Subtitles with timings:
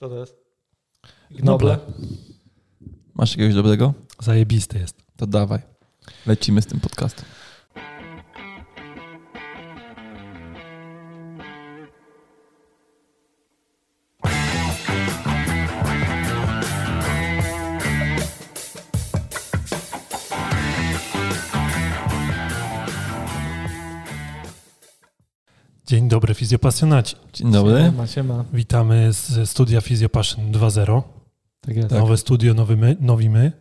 [0.00, 0.36] Co to jest?
[1.30, 1.78] Gnoble.
[3.14, 3.94] Masz jakiegoś dobrego?
[4.20, 4.96] Zajebisty jest.
[5.16, 5.60] To dawaj.
[6.26, 7.24] Lecimy z tym podcastem.
[26.46, 27.16] Fizjopasjonaci.
[27.32, 27.82] Dzień dobry.
[27.84, 28.44] Siema, siema.
[28.52, 31.02] Witamy z studia Physiopassion 2.0.
[31.60, 31.90] Tak jest.
[31.90, 33.52] Nowe studio, nowy my, nowi my.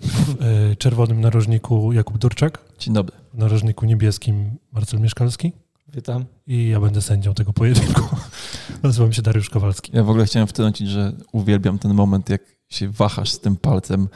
[0.00, 3.16] W e, czerwonym narożniku Jakub Durczak, Dzień dobry.
[3.34, 5.52] w narożniku niebieskim Marcel Mieszkalski
[5.94, 6.24] Witam.
[6.46, 8.02] i ja będę sędzią tego pojedynku.
[8.82, 9.92] Nazywam się Dariusz Kowalski.
[9.94, 14.08] Ja w ogóle chciałem wtrącić, że uwielbiam ten moment, jak się wahasz z tym palcem,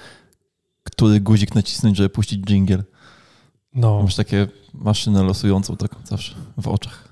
[0.83, 2.85] który guzik nacisnąć, żeby puścić dżingiel.
[3.75, 7.06] No, Masz takie maszynę losującą taką zawsze w oczach.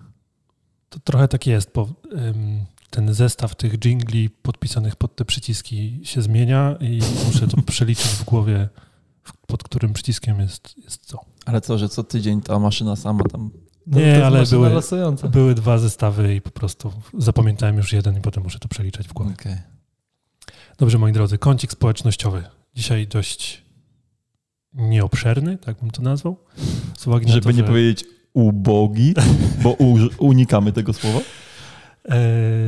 [0.95, 6.23] To trochę tak jest, bo ym, ten zestaw tych jingli podpisanych pod te przyciski się
[6.23, 8.69] zmienia i muszę to przeliczyć w głowie,
[9.47, 11.25] pod którym przyciskiem jest, jest co.
[11.47, 13.51] Ale co, że co tydzień ta maszyna sama tam...
[13.87, 15.29] No, Nie, ale były- losująca.
[15.29, 19.13] Były dwa zestawy i po prostu zapamiętałem już jeden i potem muszę to przeliczać w
[19.13, 19.33] głowie.
[19.41, 19.57] Okej.
[20.79, 22.45] Dobrze, moi drodzy, kącik społecznościowy.
[22.75, 23.63] Dzisiaj dość
[24.73, 26.37] nieobszerny, tak bym to nazwał.
[26.99, 29.15] Z uwagi na Żeby to, nie że, powiedzieć ubogi,
[29.63, 31.19] bo u, unikamy tego słowa.
[31.19, 31.23] e,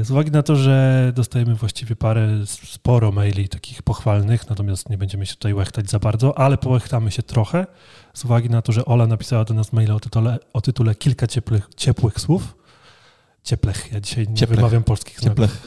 [0.05, 2.29] z uwagi na to, że dostajemy właściwie parę,
[2.65, 7.23] sporo maili takich pochwalnych, natomiast nie będziemy się tutaj łechtać za bardzo, ale połechtamy się
[7.23, 7.67] trochę.
[8.15, 11.27] Z uwagi na to, że Ola napisała do nas maila o tytule, o tytule kilka
[11.27, 12.57] ciepłych, ciepłych słów.
[13.45, 14.59] Cieplech, ja dzisiaj nie Cieplech.
[14.59, 15.21] wymawiam polskich.
[15.21, 15.63] Cieplech.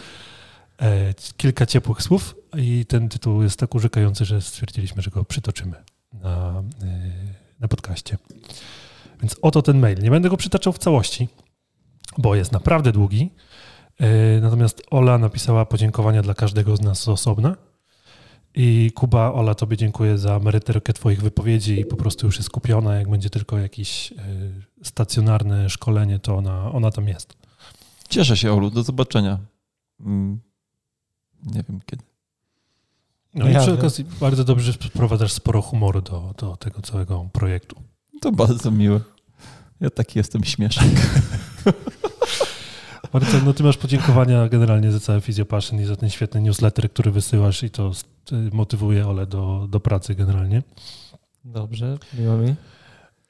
[0.82, 5.76] e, kilka ciepłych słów i ten tytuł jest tak urzekający, że stwierdziliśmy, że go przytoczymy
[6.14, 7.00] na, e,
[7.60, 8.18] na podcaście.
[9.22, 10.00] Więc oto ten mail.
[10.04, 11.28] Nie będę go przytaczał w całości,
[12.18, 13.30] bo jest naprawdę długi.
[14.00, 17.56] E, Natomiast Ola napisała podziękowania dla każdego z nas osobna.
[18.56, 22.96] I Kuba, Ola, Tobie dziękuję za merytorykę Twoich wypowiedzi i po prostu już jest kupiona.
[22.96, 24.16] Jak będzie tylko jakieś e,
[24.84, 27.38] stacjonarne szkolenie, to ona, ona tam jest.
[28.10, 28.72] Cieszę się, Olu.
[28.72, 29.40] Do zobaczenia.
[30.00, 30.40] Mm,
[31.46, 32.04] Nie wiem kiedy.
[33.36, 33.80] No Ja i przy wiem.
[33.80, 37.82] okazji bardzo dobrze wprowadzasz sporo humoru do, do tego całego projektu.
[38.22, 39.00] To bardzo miłe.
[39.82, 40.88] Ja taki jestem śmieszny.
[43.14, 47.12] Marcel, no ty masz podziękowania generalnie za całe Physiopassion i za ten świetny newsletter, który
[47.12, 50.64] wysyłasz i to st- motywuje Ole do, do pracy generalnie.
[51.46, 52.56] Dobrze, miło mi.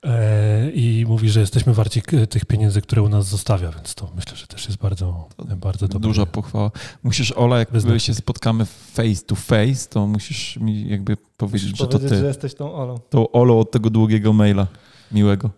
[0.06, 4.38] E, I mówi, że jesteśmy warci tych pieniędzy, które u nas zostawia, więc to myślę,
[4.38, 6.08] że też jest bardzo, bardzo dobre.
[6.10, 6.72] Duża pochwała.
[7.04, 8.02] Musisz, Ola, jak Wyznacznik.
[8.02, 12.20] się spotkamy face to face, to musisz mi jakby powiedzieć, Musisz że to powiedzieć, ty.
[12.20, 12.96] że jesteś tą Olą.
[13.10, 14.68] To Olo od tego długiego maila
[15.12, 15.50] miłego.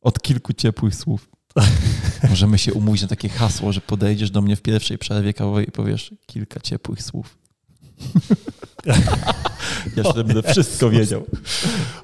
[0.00, 1.28] Od kilku ciepłych słów.
[2.30, 5.72] Możemy się umówić na takie hasło, że podejdziesz do mnie w pierwszej przerwie kawowej i
[5.72, 7.38] powiesz kilka ciepłych słów.
[8.86, 8.94] Ja
[10.02, 11.24] jeszcze będę wszystko wiedział.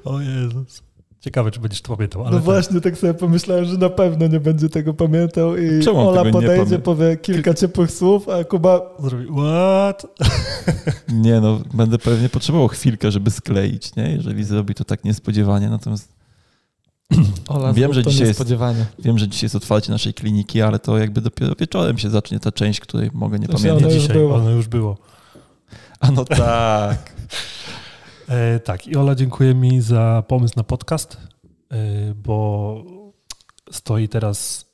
[0.05, 0.83] O Jezus.
[1.25, 2.21] Ciekawe, czy będziesz to pamiętał.
[2.21, 2.45] Ale no tak.
[2.45, 6.31] właśnie, tak sobie pomyślałem, że na pewno nie będzie tego pamiętał i Czemu on Ola
[6.31, 10.05] podejdzie, powie kilka ciepłych słów, a Kuba Zrobi, what?
[11.25, 14.11] Nie no, będę pewnie potrzebował chwilkę, żeby skleić, nie?
[14.11, 15.69] Jeżeli zrobi to tak niespodziewanie.
[15.69, 16.09] Natomiast
[17.47, 18.43] Ola Wiem, że dzisiaj jest-
[18.99, 22.51] wiem, że dzisiaj jest otwarcie naszej kliniki, ale to jakby dopiero wieczorem się zacznie ta
[22.51, 23.95] część, której mogę nie Znaczy, Nie ono pamiętać.
[23.95, 24.35] już dzisiaj, było.
[24.35, 24.97] ono już było.
[25.99, 27.14] A no tak.
[28.29, 31.17] E, tak, i Ola dziękuję mi za pomysł na podcast,
[31.71, 31.77] e,
[32.15, 32.83] bo
[33.71, 34.65] stoi teraz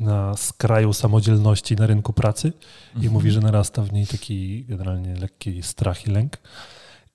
[0.00, 2.52] na skraju samodzielności na rynku pracy
[2.94, 3.12] i Mhm.
[3.12, 6.38] mówi, że narasta w niej taki generalnie lekki strach i lęk.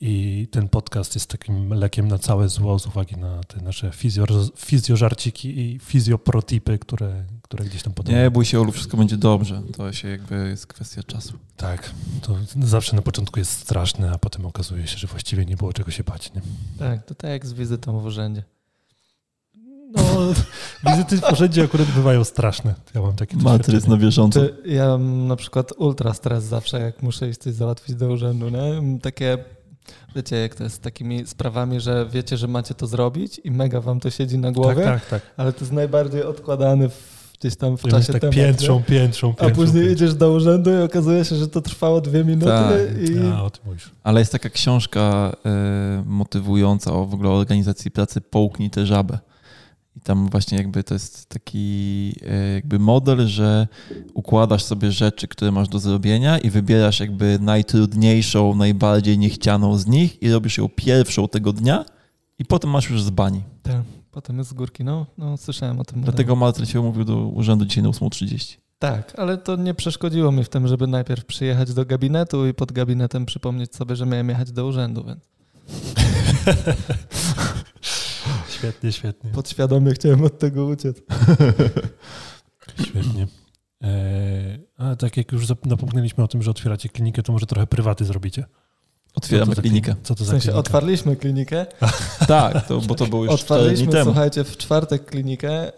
[0.02, 4.26] I ten podcast jest takim lekiem na całe zło z uwagi na te nasze fizjo,
[4.58, 7.24] fizjożarciki i fizjoprotipy, które,
[7.56, 8.18] które gdzieś tam podają.
[8.24, 9.62] Nie bój się, Olu, wszystko będzie dobrze.
[9.78, 11.34] To się jakby jest kwestia czasu.
[11.58, 15.74] Tak, to zawsze na początku jest straszne, a potem okazuje się, że właściwie nie było
[15.74, 16.34] czego się bać.
[16.34, 16.42] Nie?
[16.80, 18.44] Tak, to tak jak z wizytą w urzędzie.
[19.92, 20.04] No,
[20.92, 22.76] wizyty w urzędzie akurat bywają straszne.
[22.96, 23.80] Ja mam takie doświadczenie.
[23.88, 24.40] na bieżąco.
[24.66, 29.00] Ja mam na przykład ultra stres zawsze, jak muszę iść coś załatwić do urzędu, nie?
[29.00, 29.38] Takie,
[30.16, 33.82] wiecie, jak to jest z takimi sprawami, że wiecie, że macie to zrobić i mega
[33.82, 35.22] wam to siedzi na głowie, Tak, tak, tak.
[35.38, 38.84] ale to jest najbardziej odkładany w, gdzieś tam w czasie tak temat, piętrzą, nie?
[38.84, 39.56] piętrzą, A piętrzą.
[39.56, 39.94] później piętrzą.
[40.06, 42.72] idziesz do urzędu i okazuje się, że to trwało dwie minuty Tak.
[43.10, 43.92] i A, o tym mówisz.
[44.04, 49.20] Ale jest taka książka e, motywująca o w ogóle organizacji pracy Połknij tę żabę.
[49.98, 53.68] I tam właśnie jakby to jest taki e, jakby model, że
[54.14, 60.24] układasz sobie rzeczy, które masz do zrobienia i wybierasz jakby najtrudniejszą, najbardziej niechcianą z nich
[60.24, 61.86] i robisz ją pierwszą tego dnia
[62.40, 63.42] i potem masz już z bani.
[63.64, 63.82] tak,
[64.16, 64.84] potem jest z górki.
[64.84, 66.02] No, no słyszałem o tym.
[66.02, 68.58] Dlatego Marcel się umówił do urzędu dzisiaj na 8.30.
[68.80, 72.72] Tak, ale to nie przeszkodziło mi w tym, żeby najpierw przyjechać do gabinetu i pod
[72.72, 75.30] gabinetem przypomnieć sobie, że miałem jechać do urzędu, więc
[78.50, 79.30] Świetnie, świetnie.
[79.32, 81.02] podświadomie chciałem od tego uciec.
[82.88, 83.28] Świetnie.
[83.84, 87.68] E, a tak jak już zap- napomknęliśmy o tym, że otwieracie klinikę, to może trochę
[87.68, 88.46] prywaty zrobicie.
[89.16, 89.96] Otwieramy Co za klinikę.
[90.04, 90.60] Co to W za sensie klinika?
[90.60, 91.66] otwarliśmy klinikę,
[92.28, 94.06] Tak, to, bo to było już 4 dni otwarliśmy, temu.
[94.06, 95.72] słuchajcie, w czwartek klinikę, yy,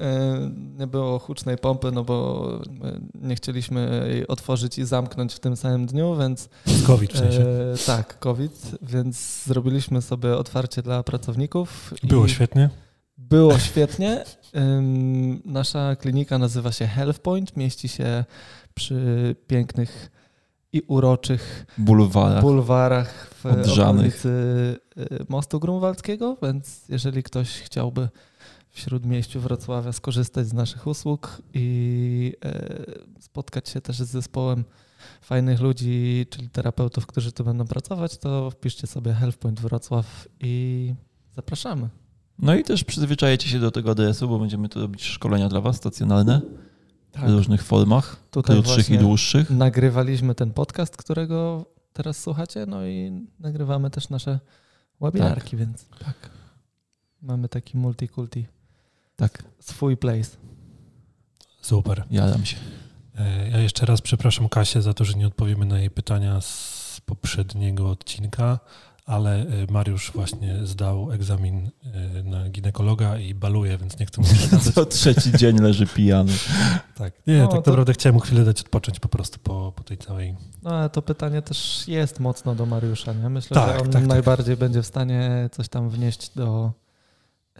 [0.80, 5.56] nie było hucznej pompy, no bo my nie chcieliśmy jej otworzyć i zamknąć w tym
[5.56, 6.50] samym dniu, więc
[6.88, 7.42] COVID w sensie.
[7.42, 11.94] e, tak, COVID, więc zrobiliśmy sobie otwarcie dla pracowników.
[12.04, 12.69] i- Było świetnie.
[13.18, 14.24] Było świetnie.
[15.45, 17.57] Nasza klinika nazywa się HealthPoint.
[17.57, 18.25] Mieści się
[18.74, 20.12] przy pięknych
[20.74, 22.42] i uroczych Bulwarach.
[22.42, 24.00] bulwarach w Odgrzanych.
[24.00, 24.30] okolicy
[24.98, 28.10] y, Mostu Grunwaldzkiego, więc jeżeli ktoś chciałby
[28.69, 34.64] w Śródmieściu Wrocławia skorzystać z naszych usług i y, spotkać się też z zespołem
[35.22, 40.94] fajnych ludzi, czyli terapeutów, którzy tu będą pracować, to wpiszcie sobie HealthPoint Wrocław i
[41.36, 41.90] zapraszamy.
[42.40, 45.75] No i też przyzwyczajecie się do tego adresu, bo będziemy tu robić szkolenia dla Was
[45.75, 46.42] stacjonalne
[47.12, 47.25] Tak.
[47.25, 49.50] w różnych formach, Tutaj krótszych i dłuższych.
[49.50, 54.39] nagrywaliśmy ten podcast, którego teraz słuchacie, no i nagrywamy też nasze
[55.01, 56.30] webinarki, więc tak.
[57.21, 58.45] Mamy taki multikulti,
[59.15, 60.38] Tak, swój place.
[61.62, 62.04] Super.
[62.12, 62.57] jadam się.
[63.18, 67.01] E, Ja jeszcze raz przepraszam Kasię za to, że nie odpowiemy na jej pytania z
[67.06, 68.60] poprzedniego odcinka,
[69.07, 71.69] ale e, Mariusz właśnie zdał egzamin
[72.19, 74.27] e, na ginekologa i baluje, więc nie chcę mu.
[74.74, 76.31] Co trzeci dzień leży pijany.
[76.95, 77.13] Tak.
[77.27, 79.98] Nie, No, tak to- naprawdę chciałem mu chwilę dać odpocząć po prostu po, po tej
[79.98, 80.36] całej...
[80.63, 83.30] No ale to pytanie też jest mocno do Mariusza, nie?
[83.30, 84.07] Myślę, Tak, że on tak, tak.
[84.07, 86.71] najbardziej będzie w stanie coś tam wnieść do,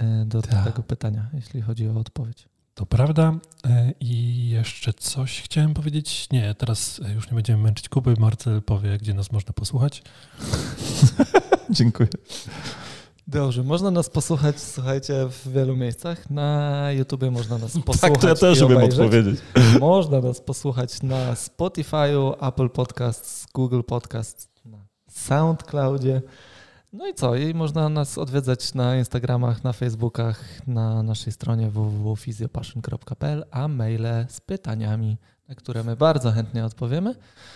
[0.02, 0.64] y, do Tak.
[0.66, 2.48] tego pytania, jeśli chodzi o odpowiedź.
[2.78, 3.34] To prawda.
[3.66, 6.28] E, I jeszcze coś chciałem powiedzieć.
[6.32, 8.14] Nie, teraz e, już nie będziemy męczyć Kuby.
[8.20, 10.04] Marcel powie, gdzie nas można posłuchać.
[11.70, 12.10] Dziękuję.
[13.28, 16.30] Dobrze, można nas posłuchać, słuchajcie, w wielu miejscach.
[16.30, 19.00] Na YouTubie można nas posłuchać Tak, to ja też obejrzeć.
[19.00, 19.40] odpowiedzieć.
[19.80, 24.78] Można nas posłuchać na Spotify'u, Apple Podcasts, Google Podcasts, na
[25.10, 26.22] SoundCloudzie.
[26.94, 27.36] No i co?
[27.36, 34.42] I można nas odwiedzać na Instagramach, na Facebookach, na naszej stronie www.physiopassion.pl, a maile z
[34.42, 35.18] pytaniami,
[35.48, 37.16] na które my bardzo chętnie odpowiemy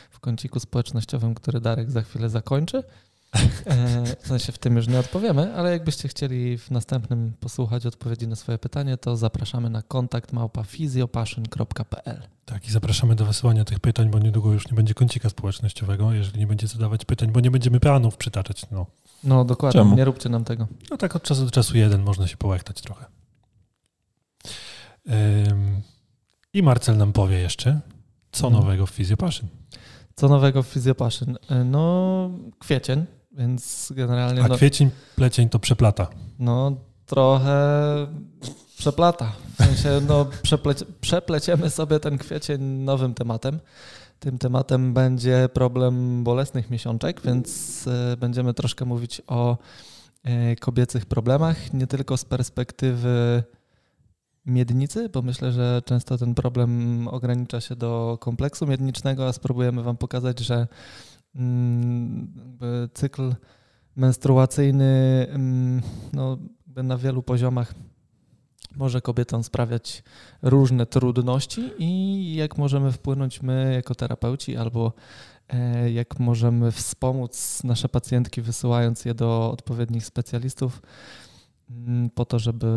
[0.09, 2.83] w kąciku społecznościowym, który Darek za chwilę zakończy.
[3.65, 8.27] E, W sensie w tym już nie odpowiemy, ale jakbyście chcieli w następnym posłuchać odpowiedzi
[8.27, 12.21] na swoje pytanie, to zapraszamy na kontakt małpa physiopassion.pl.
[12.45, 16.39] Tak, i zapraszamy do wysyłania tych pytań, bo niedługo już nie będzie kącika społecznościowego, jeżeli
[16.39, 18.61] nie będzie zadawać pytań, bo nie będziemy planów przytaczać.
[18.71, 18.85] No,
[19.23, 19.95] No dokładnie, Czemu?
[19.95, 20.67] nie róbcie nam tego.
[20.91, 23.05] no tak od czasu do czasu jeden można się połechtać trochę.
[25.49, 25.81] Ym,
[26.53, 27.79] I Marcel nam powie jeszcze,
[28.31, 28.63] co Mhm.
[28.63, 29.47] nowego w Physiopassion.
[30.15, 31.37] Co nowego w Physiopassion?
[31.49, 32.29] E, No
[32.59, 36.07] kwiecień, więc generalnie A no, kwiecień, plecień to przeplata.
[36.39, 36.75] no
[37.05, 37.57] trochę
[38.77, 39.31] przeplata.
[39.53, 43.59] W sensie no przeplecie, przepleciemy sobie ten kwiecień nowym tematem.
[44.19, 49.57] Tym tematem będzie problem bolesnych miesiączek, więc e, będziemy troszkę mówić o
[50.23, 53.43] e, kobiecych problemach, nie tylko z perspektywy
[54.45, 59.97] miednicy, bo myślę, że często ten problem ogranicza się do kompleksu miednicznego, a spróbujemy Wam
[59.97, 60.67] pokazać, że
[62.93, 63.35] cykl
[63.95, 65.81] menstruacyjny mm,
[66.13, 66.37] no,
[66.75, 67.73] na wielu poziomach
[68.75, 70.03] może kobietom sprawiać
[70.41, 74.93] różne trudności i jak możemy wpłynąć my jako terapeuci albo
[75.49, 80.81] e, jak możemy wspomóc nasze pacjentki wysyłając je do odpowiednich specjalistów
[81.69, 82.67] mm, po to, żeby,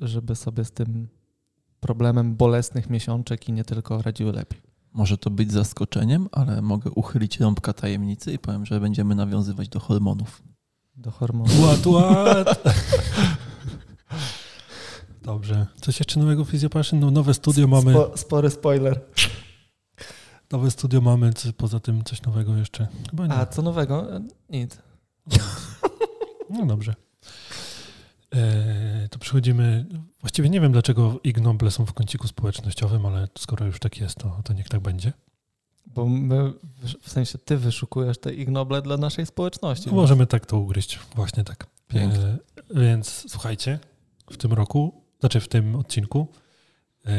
[0.00, 1.08] żeby sobie z tym
[1.80, 4.75] problemem bolesnych miesiączek i nie tylko radziły lepiej.
[4.96, 9.80] Może to być zaskoczeniem, ale mogę uchylić rąbka tajemnicy i powiem, że będziemy nawiązywać do
[9.80, 10.42] hormonów.
[10.96, 11.60] Do hormonów.
[11.60, 12.62] Ład, ład.
[15.22, 15.66] Dobrze.
[15.80, 16.50] Coś jeszcze nowego w?
[16.92, 17.92] No, nowe studio mamy.
[17.92, 19.00] Spo, spory spoiler.
[20.52, 22.88] Nowe studio mamy, co, poza tym coś nowego jeszcze?
[23.10, 23.32] Chyba nie.
[23.34, 24.16] A co nowego?
[24.16, 24.78] E, Nic.
[26.50, 26.94] No dobrze.
[28.34, 29.86] E, to przechodzimy.
[30.20, 34.40] Właściwie nie wiem, dlaczego ignoble są w kąciku społecznościowym, ale skoro już tak jest, to,
[34.44, 35.12] to niech tak będzie.
[35.86, 36.52] Bo my,
[37.02, 39.86] w sensie ty wyszukujesz te ignoble dla naszej społeczności.
[39.86, 40.98] No, możemy tak to ugryźć.
[41.14, 41.66] Właśnie tak.
[41.88, 42.18] Pięknie.
[42.20, 42.38] E,
[42.74, 43.78] więc słuchajcie,
[44.30, 46.28] w tym roku, znaczy w tym odcinku,
[47.06, 47.10] e,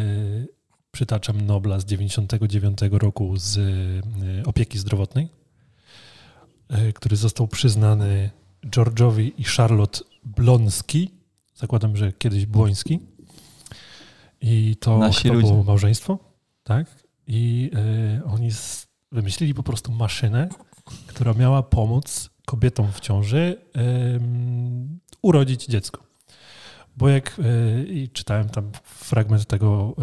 [0.92, 3.60] przytaczam Nobla z 99 roku z
[4.46, 5.30] opieki zdrowotnej,
[6.94, 8.30] który został przyznany
[8.66, 10.00] George'owi i Charlotte
[10.36, 11.12] Blonski.
[11.56, 13.00] Zakładam, że kiedyś Błoński.
[14.42, 15.48] I to Nasi chyba ludzie.
[15.48, 16.20] było małżeństwo,
[16.64, 16.88] tak?
[17.28, 17.72] i
[18.20, 20.50] y, oni z, wymyślili po prostu maszynę,
[21.08, 23.62] która miała pomóc kobietom w ciąży
[24.16, 26.04] ym, urodzić dziecko.
[26.98, 29.96] Bo jak y, i czytałem tam fragment tego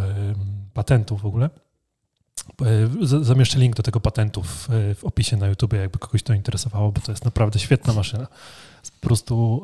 [0.75, 1.50] patentu w ogóle,
[3.02, 6.35] y, z- zamieszczę link do tego patentu w, w opisie na YouTube, jakby kogoś to
[6.35, 8.26] interesowało, bo to jest naprawdę świetna maszyna.
[8.91, 9.62] Po prostu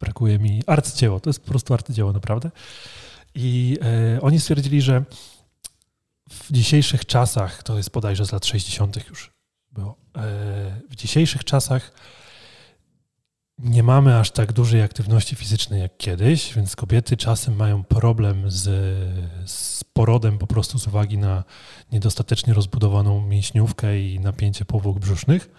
[0.00, 2.50] brakuje mi arcydzieło, to jest po prostu arcydzieło naprawdę.
[3.34, 3.78] I
[4.16, 5.04] y, oni stwierdzili, że
[6.30, 9.08] w dzisiejszych czasach, to jest bodajże z lat 60.
[9.08, 9.30] już
[9.72, 10.20] było, e,
[10.90, 11.92] w dzisiejszych czasach
[13.58, 18.64] nie mamy aż tak dużej aktywności fizycznej jak kiedyś, więc kobiety czasem mają problem z,
[19.50, 21.44] z porodem po prostu z uwagi na
[21.92, 25.50] niedostatecznie rozbudowaną mięśniówkę i napięcie powłok brzusznych.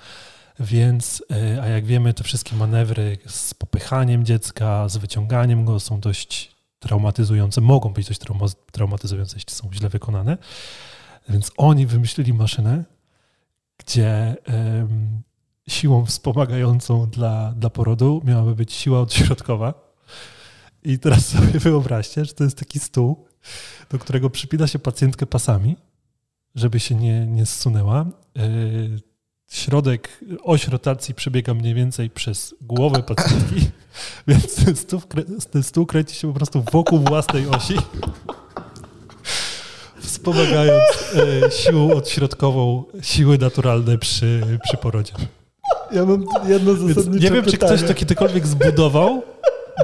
[0.59, 5.99] Więc, e, a jak wiemy, te wszystkie manewry z popychaniem dziecka, z wyciąganiem go są
[5.99, 10.37] dość traumatyzujące, mogą być dość trauma- traumatyzujące, jeśli są źle wykonane.
[11.29, 12.83] Więc oni wymyślili maszynę,
[13.77, 15.21] gdzie em,
[15.67, 19.73] siłą wspomagającą dla, dla porodu miałaby być siła odśrodkowa.
[20.83, 23.27] I teraz sobie wyobraźcie, że to jest taki stół,
[23.89, 25.75] do którego przypina się pacjentkę pasami,
[26.55, 28.05] żeby się nie, nie zsunęła.
[28.35, 29.06] Yy,
[29.49, 33.69] Środek, oś rotacji przebiega mniej więcej przez głowę pacjentki,
[34.27, 35.01] więc ten stół,
[35.51, 37.73] ten stół kręci się po prostu wokół własnej osi,
[39.99, 40.83] wspomagając
[41.45, 45.13] e, siłą odśrodkową siły naturalne przy, przy porodzie.
[45.91, 47.77] Ja mam jedno Więc zasadnicze nie wiem, czy pytanie.
[47.77, 49.23] ktoś to kiedykolwiek zbudował,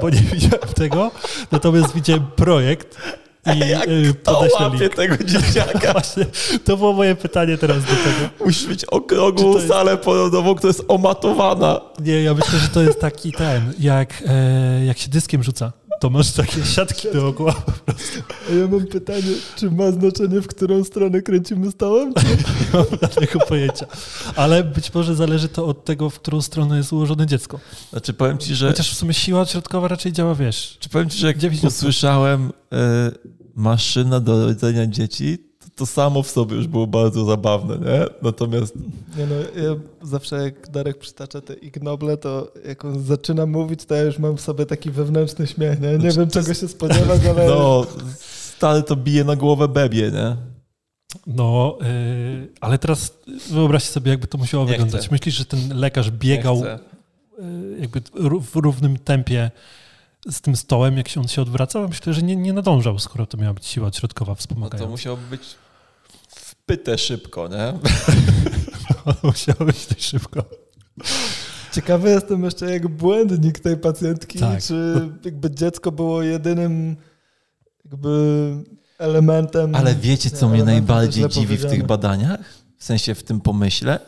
[0.02, 1.10] bo nie widziałem tego,
[1.52, 2.96] natomiast widziałem projekt
[3.46, 3.60] i
[4.24, 4.94] To podeślę łapie link.
[4.94, 5.92] tego dzieciaka.
[6.00, 6.26] Właśnie,
[6.64, 8.44] to było moje pytanie teraz do tego.
[8.46, 11.80] Musisz mieć Czy okrągłą jest- salę porodową, która jest omatowana.
[12.00, 15.72] Nie, ja myślę, że to jest taki ten, jak, e, jak się dyskiem rzuca.
[16.04, 17.54] To masz takie siatki dookoła.
[18.50, 22.14] A ja mam pytanie, czy ma znaczenie, w którą stronę kręcimy stołem?
[22.14, 22.24] Czy...
[22.60, 23.86] Nie mam żadnego pojęcia.
[24.36, 27.60] Ale być może zależy to od tego, w którą stronę jest ułożone dziecko.
[27.90, 30.76] Znaczy powiem ci, że, Chociaż w sumie siła odśrodkowa raczej działa, wiesz.
[30.80, 31.66] czy powiem ci, że jak 90%.
[31.66, 33.10] usłyszałem e,
[33.54, 35.38] maszyna do rodzenia dzieci,
[35.76, 38.04] to, samo w sobie już było bardzo zabawne, nie?
[38.22, 38.74] Natomiast
[39.16, 43.94] Nie no, ja zawsze jak Darek przytacza te ignoble, to jak on zaczyna mówić, to
[43.94, 45.88] ja już mam w sobie taki wewnętrzny śmiech, nie?
[45.92, 47.46] Nie Znaczy, wiem czego się spodziewać, ale...
[47.54, 47.86] no,
[48.56, 50.36] stary to bije na głowę bebie, nie?
[51.26, 53.12] No, yy, ale teraz
[53.50, 55.00] wyobraźcie sobie, jakby to musiało Nie wyglądać.
[55.00, 55.08] chcę.
[55.12, 56.62] Myślisz, że ten lekarz biegał
[57.38, 58.00] yy, jakby
[58.40, 59.50] w równym tempie
[60.30, 61.88] z tym stołem, jak się on się odwracał?
[61.88, 64.90] Myślę, że nie, nie nadążał, skoro to miała być siła odśrodkowa No to wspomagająca.
[64.90, 65.42] musiałoby być
[66.64, 67.72] wpyte szybko, nie?
[69.22, 70.44] musiało być dość szybko.
[71.72, 74.62] Ciekawy jestem jeszcze jak błędnik tej pacjentki, Tak.
[74.62, 76.96] czy jakby dziecko było jedynym
[77.84, 78.08] jakby
[78.98, 79.74] elementem...
[79.74, 82.40] Ale wiecie, co nie, mnie najbardziej dziwi w tych badaniach?
[82.78, 83.98] W sensie w tym pomyśle?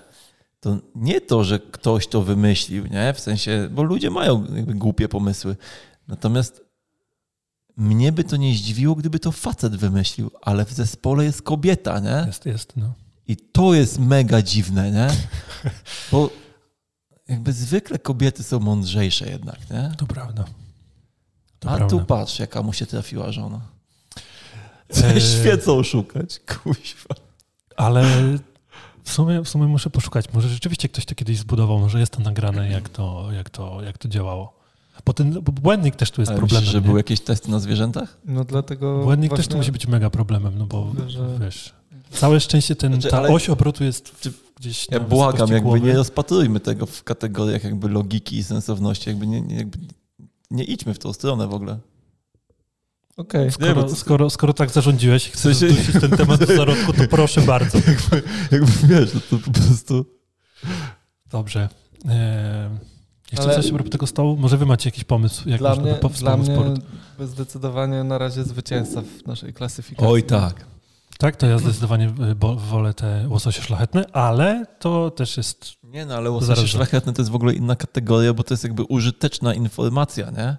[0.60, 3.14] To nie to, że ktoś to wymyślił, nie?
[3.14, 5.56] W sensie, bo ludzie mają jakby głupie pomysły.
[6.08, 6.65] Natomiast
[7.76, 12.24] mnie by to nie zdziwiło, gdyby to facet wymyślił, ale w zespole jest kobieta, nie?
[12.26, 12.92] Jest, jest, no.
[13.28, 15.08] I to jest mega dziwne, nie?
[16.12, 16.30] Bo
[17.28, 19.92] jakby zwykle kobiety są mądrzejsze jednak, nie?
[19.98, 20.44] To prawda.
[21.58, 21.98] To A prawda.
[21.98, 23.60] tu patrz, jaka mu się trafiła żona.
[24.96, 25.20] Eee.
[25.20, 27.14] Świecą szukać, kuźwa.
[27.76, 28.04] Ale
[29.04, 30.32] w sumie, w sumie muszę poszukać.
[30.32, 33.98] Może rzeczywiście ktoś to kiedyś zbudował, może jest to nagrane, jak to, jak to, jak
[33.98, 34.55] to działało.
[35.06, 36.60] Bo ten błędnik też tu jest Ale problemem.
[36.62, 36.86] myślisz, że nie?
[36.86, 38.18] były jakieś testy na zwierzętach?
[38.24, 41.74] No dlatego Błędnik też właśnie- tu musi być mega problemem, no bo Że- wiesz,
[42.10, 45.60] całe szczęście ten, Znaczy, ta ale- oś obrotu jest Czy- gdzieś Ja na błagam, jakby
[45.70, 45.80] głowy.
[45.80, 49.78] nie rozpatrujmy tego w kategoriach jakby logiki i sensowności, jakby nie, nie, jakby
[50.50, 51.78] nie idźmy w tą stronę w ogóle.
[53.16, 53.44] Okej.
[53.44, 56.56] Nie, Skoro, to- skoro, skoro tak zarządziłeś i chcesz W sensie- zwrócić ten temat do
[56.56, 57.78] zarodku, to proszę bardzo.
[57.78, 60.06] Jakby, jakby wiesz, no to po prostu...
[61.30, 61.68] Dobrze.
[62.08, 62.70] Eee,
[63.32, 64.36] jeszcze Ale- coś propos tego stołu?
[64.36, 66.80] Może wy macie jakiś pomysł, jak Dla można mnie, dla mnie sport?
[67.20, 70.08] zdecydowanie na razie zwycięzca w naszej klasyfikacji.
[70.12, 70.64] Oj tak.
[71.18, 75.66] Tak, to ja zdecydowanie y, wolę te łososie szlachetne, ale to też jest...
[75.82, 78.54] Nie no, ale Zaraz, łososie że- szlachetne to jest w ogóle inna kategoria, bo to
[78.54, 80.56] jest jakby użyteczna informacja, nie?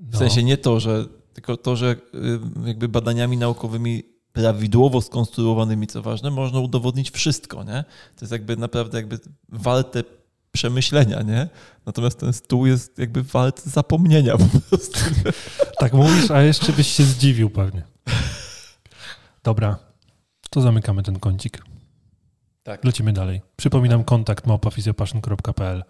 [0.00, 4.02] W No, sensie nie to, że tylko to, że y, jakby badaniami naukowymi
[4.32, 7.84] prawidłowo skonstruowanymi, co ważne, można udowodnić wszystko, nie?
[8.16, 10.04] To jest jakby naprawdę jakby warte
[10.52, 11.48] przemyślenia, nie?
[11.86, 15.00] Natomiast ten stół jest jakby wart zapomnienia po prostu.
[15.78, 17.82] Tak mówisz, a jeszcze byś się zdziwił pewnie.
[19.42, 19.76] Dobra,
[20.50, 21.62] to zamykamy ten kącik.
[22.62, 22.84] Tak.
[22.84, 23.40] Lecimy dalej.
[23.56, 25.84] Przypominam kontakt małpafizjopaszyn.pl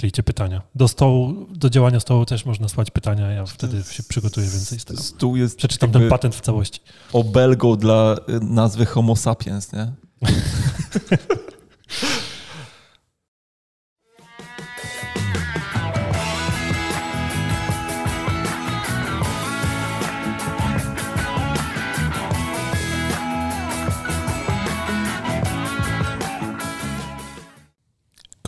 [0.00, 0.62] Ślijcie pytania.
[0.74, 4.84] Do stołu, do działania stołu też można słać pytania, ja wtedy się przygotuję więcej z
[4.84, 5.02] tego.
[5.02, 6.80] Stół jest Przeczytam ten patent w całości.
[7.12, 9.92] obelgą dla y, nazwy Homo sapiens, nie?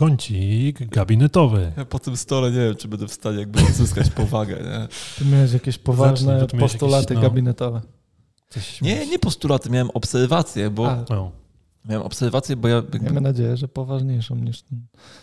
[0.07, 1.71] Kącik gabinetowy.
[1.77, 4.87] Ja po tym stole nie wiem, czy będę w stanie jakby odzyskać powagę, nie?
[5.17, 7.21] Ty miałeś jakieś poważne Zacznij, miałeś postulaty jakieś, no.
[7.29, 7.81] gabinetowe.
[8.49, 11.31] Coś Nie, nie postulaty, miałem obserwacje, bo A, No.
[11.89, 14.81] miałem obserwację, bo ja jakby Miejmy nadzieję, że poważniejszą niż ten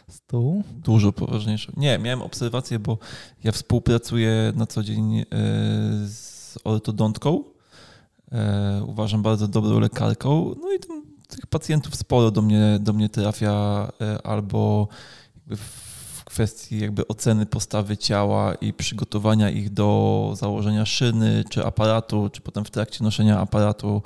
[0.08, 0.62] stół.
[0.84, 1.72] dużo poważniejszą.
[1.76, 2.98] Nie, miałem obserwację, bo
[3.44, 5.24] ja współpracuję na co dzień e,
[6.06, 7.44] z ortodontką.
[8.32, 10.54] E, Uważam bardzo dobrą lekarką.
[10.62, 14.88] No i tam tych pacjentów sporo do mnie, do mnie trafia e, albo
[15.46, 22.40] w kwestii jakby oceny postawy ciała i przygotowania ich do założenia szyny czy aparatu, czy
[22.40, 24.02] potem w trakcie noszenia aparatu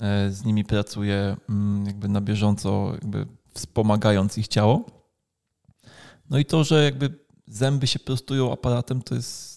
[0.00, 4.84] e, z nimi pracuję mm, jakby na bieżąco, jakby wspomagając ich ciało.
[6.30, 9.56] No i to, że jakby zęby się prostują aparatem, to jest.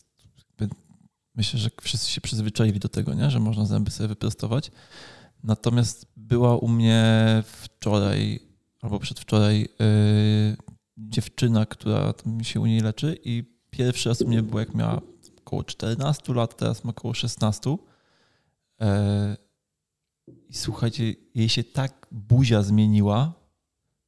[1.36, 3.32] Myślę, że wszyscy się przyzwyczaili do tego, nie?
[3.32, 4.72] że można zęby sobie wyprostować.
[5.44, 7.04] Natomiast była u mnie
[7.46, 8.40] wczoraj
[8.82, 10.58] albo przedwczoraj yy,
[10.98, 15.02] dziewczyna, która tam się u niej leczy, i pierwszy raz u mnie było jak miała
[15.38, 17.70] około 14 lat, teraz ma około 16.
[17.70, 18.88] Yy,
[20.50, 23.34] I słuchajcie, jej się tak buzia zmieniła,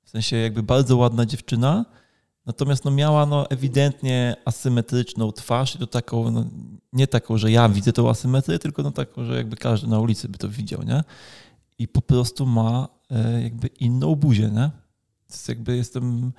[0.04, 1.86] w sensie jakby bardzo ładna dziewczyna,
[2.52, 6.46] natomiast no miała no ewidentnie asymetryczną twarz i to taką, no,
[6.94, 10.30] nie taką, że ja widzę tą asymetrię, tylko no taką, że jakby każdy na ulicy
[10.30, 11.04] by to widział, nie?
[11.80, 14.72] I po prostu ma e, jakby inną buzię, nie?
[15.28, 16.32] To jest jakby jestem,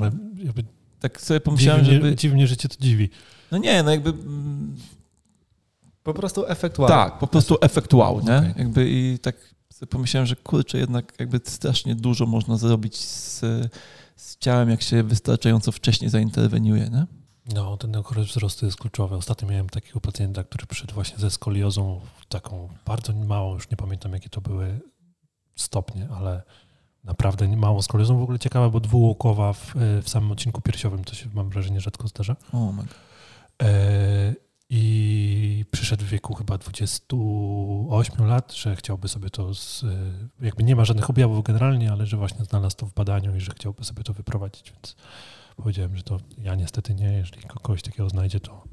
[0.00, 0.10] Ale
[0.44, 0.64] jakby
[1.00, 3.10] tak sobie pomyślałem, dziwnie, żeby, dziwnie, że cię to dziwi.
[3.50, 4.76] no nie, no jakby mm,
[6.02, 6.88] Po prostu efekt wow.
[6.88, 8.38] Tak, po prostu efekt wow, nie?
[8.38, 8.54] Okej.
[8.56, 9.36] Jakby i tak
[9.72, 13.40] sobie pomyślałem, że kurczę, jednak jakby strasznie dużo można zrobić z,
[14.18, 17.06] z ciałem, jak się wystarczająco wcześnie zainterweniuje, nie?
[17.54, 19.16] No, ten okres wzrostu jest kluczowy.
[19.16, 24.12] Ostatnio miałem takiego pacjenta, który przyszedł właśnie ze skoliozą, taką bardzo małą, już nie pamiętam
[24.12, 24.80] jakie to były
[25.56, 26.42] stopnie, ale
[27.04, 28.18] naprawdę małą skoliozą.
[28.18, 32.08] W ogóle ciekawa, bo dwułokowa w, w samym odcinku piersiowym, to się mam wrażenie rzadko
[32.08, 32.36] zdarza.
[32.52, 32.94] O, mega.
[33.62, 34.34] E,
[34.70, 39.96] I przyszedł w wieku chyba 28 lat, że chciałby sobie to, z, e,
[40.44, 43.52] jakby nie ma żadnych objawów generalnie, ale że właśnie znalazł to w badaniu i że
[43.56, 44.96] chciałby sobie to wyprowadzić, więc
[45.56, 48.64] powiedziałem, że to ja niestety nie, jeżeli kogoś takiego znajdzie, to,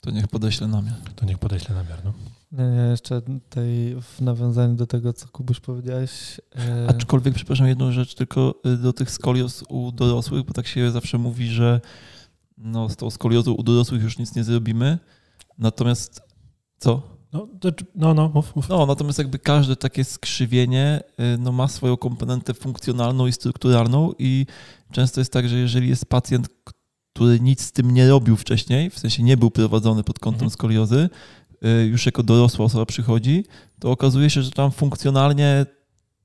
[0.00, 0.94] To niech podeślę namiar.
[1.16, 1.98] to niech podeślę namiar.
[2.04, 2.12] No.
[2.52, 6.40] Nie, nie, jeszcze tutaj w nawiązaniu do tego, co Kubuś powiedziałeś.
[6.56, 10.90] E, Aczkolwiek, przepraszam, jedną rzecz tylko y, do tych skolios u dorosłych, bo tak się
[10.90, 11.80] zawsze mówi, że
[12.58, 14.98] no, z tą skoliozą u dorosłych już nic nie zrobimy.
[15.58, 16.22] Natomiast
[16.78, 17.02] co?
[17.32, 18.68] No, to, no, no, mów, mów.
[18.68, 21.00] No, natomiast jakby każde takie skrzywienie
[21.34, 24.46] y, no, ma swoją komponentę funkcjonalną i strukturalną i
[24.92, 26.48] często jest tak, że jeżeli jest pacjent,
[27.14, 30.50] który nic z tym nie robił wcześniej, w sensie nie był prowadzony pod kątem Mhm.
[30.50, 31.08] skoliozy,
[31.64, 33.44] y, już jako dorosła osoba przychodzi,
[33.80, 35.66] to okazuje się, że tam funkcjonalnie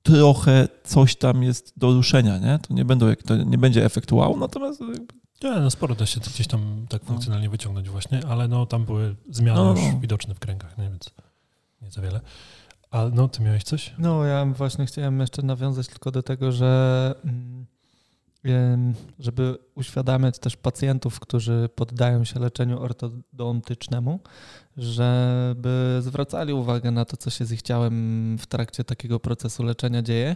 [0.04, 2.60] trochę coś tam jest do ruszenia, nie?
[2.68, 4.82] To nie, będą, to nie będzie efekt wow, natomiast
[5.44, 9.16] Nie, no sporo da się gdzieś tam tak funkcjonalnie wyciągnąć właśnie, ale no tam były
[9.30, 10.00] zmiany No, już no.
[10.00, 11.10] widoczne w kręgach, nie, więc
[11.82, 12.22] nie za wiele.
[12.92, 13.94] A no, ty miałeś coś?
[13.98, 17.66] No, ja właśnie chciałem jeszcze nawiązać tylko do tego, że mm,
[19.20, 24.20] żeby uświadamiać też pacjentów, którzy poddają się leczeniu ortodontycznemu,
[24.78, 30.02] żeby zwracali uwagę na to, co się z ich ciałem w trakcie takiego procesu leczenia
[30.02, 30.36] dzieje,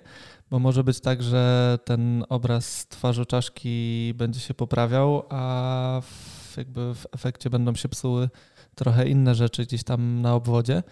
[0.50, 6.96] bo może być tak, że ten obraz twarzy czaszki będzie się poprawiał, a w, jakby
[6.96, 8.30] w efekcie będą się psuły
[8.76, 10.84] trochę inne rzeczy gdzieś tam na obwodzie.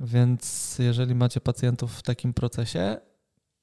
[0.00, 2.96] Więc jeżeli macie pacjentów w takim procesie,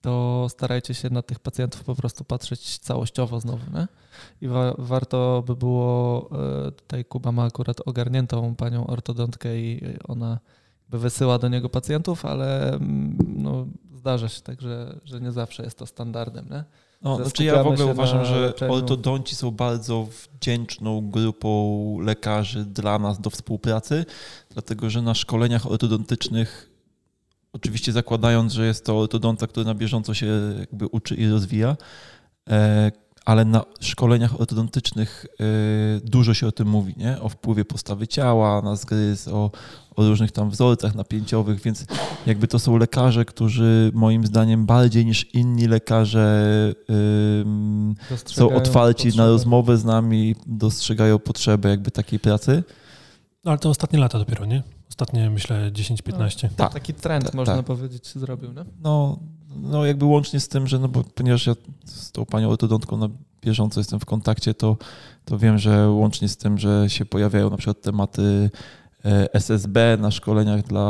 [0.06, 3.72] to starajcie się na tych pacjentów po prostu patrzeć całościowo znowu.
[3.74, 3.88] Nie?
[4.42, 6.30] I wa- warto by było,
[6.68, 10.40] e, tutaj Kuba ma akurat ogarniętą panią ortodontkę i ona
[10.82, 13.66] jakby wysyła do niego pacjentów, ale mm, no,
[13.96, 16.50] zdarza się tak, że, że nie zawsze jest to standardem.
[16.50, 16.64] Nie?
[17.02, 18.74] No, znaczy ja w ogóle uważam, że leczeniu.
[18.74, 21.50] ortodonci są bardzo wdzięczną grupą
[22.00, 24.06] lekarzy dla nas do współpracy,
[24.50, 26.75] dlatego że na szkoleniach ortodontycznych,
[27.56, 30.28] oczywiście zakładając, że jest to ortodonta, który na bieżąco się
[30.60, 31.78] jakby uczy i rozwija,
[32.50, 32.92] e,
[33.26, 37.22] ale na szkoleniach ortodontycznych y, dużo się o tym mówi, nie?
[37.22, 39.52] O wpływie postawy ciała na zgryz, o,
[39.96, 41.86] o różnych tam wzorcach napięciowych, więc
[42.26, 46.74] jakby to są lekarze, którzy moim zdaniem bardziej niż inni lekarze
[48.26, 49.24] są otwarci potrzeby.
[49.24, 52.64] na rozmowę z nami, dostrzegają potrzebę jakby takiej pracy.
[53.44, 54.64] No ale to ostatnie lata dopiero, nie?
[54.96, 56.44] Ostatnie, myślę, 10-15.
[56.44, 56.74] No, tak.
[56.74, 57.66] Taki trend, tak, można tak.
[57.66, 58.66] powiedzieć, się zrobił, no?
[58.82, 59.20] No,
[59.56, 61.56] no jakby łącznie z tym, że no bo ponieważ ja
[61.86, 63.10] z tą panią ortodontką na
[63.42, 64.78] bieżąco jestem w kontakcie, to,
[65.26, 68.50] to wiem, że łącznie z tym, że się pojawiają na przykład tematy
[69.34, 70.82] SSB na szkoleniach dla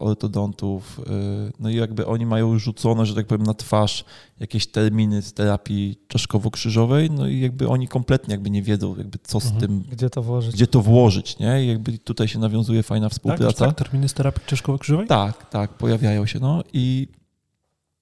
[0.00, 1.00] ortodontów.
[1.00, 1.12] E,
[1.60, 4.04] no i jakby oni mają rzucone, że tak powiem, na twarz
[4.40, 9.40] jakieś terminy z terapii czaszkowo-krzyżowej, no i jakby oni kompletnie jakby nie wiedzą, jakby co
[9.40, 9.60] z mhm.
[9.60, 9.84] tym...
[9.92, 10.54] Gdzie to włożyć.
[10.54, 11.64] Gdzie to włożyć, nie?
[11.64, 13.66] I jakby tutaj się nawiązuje fajna współpraca.
[13.66, 15.06] Tak, tak terminy z terapii czaszkowo-krzyżowej?
[15.06, 17.08] Tak, tak, pojawiają się, no i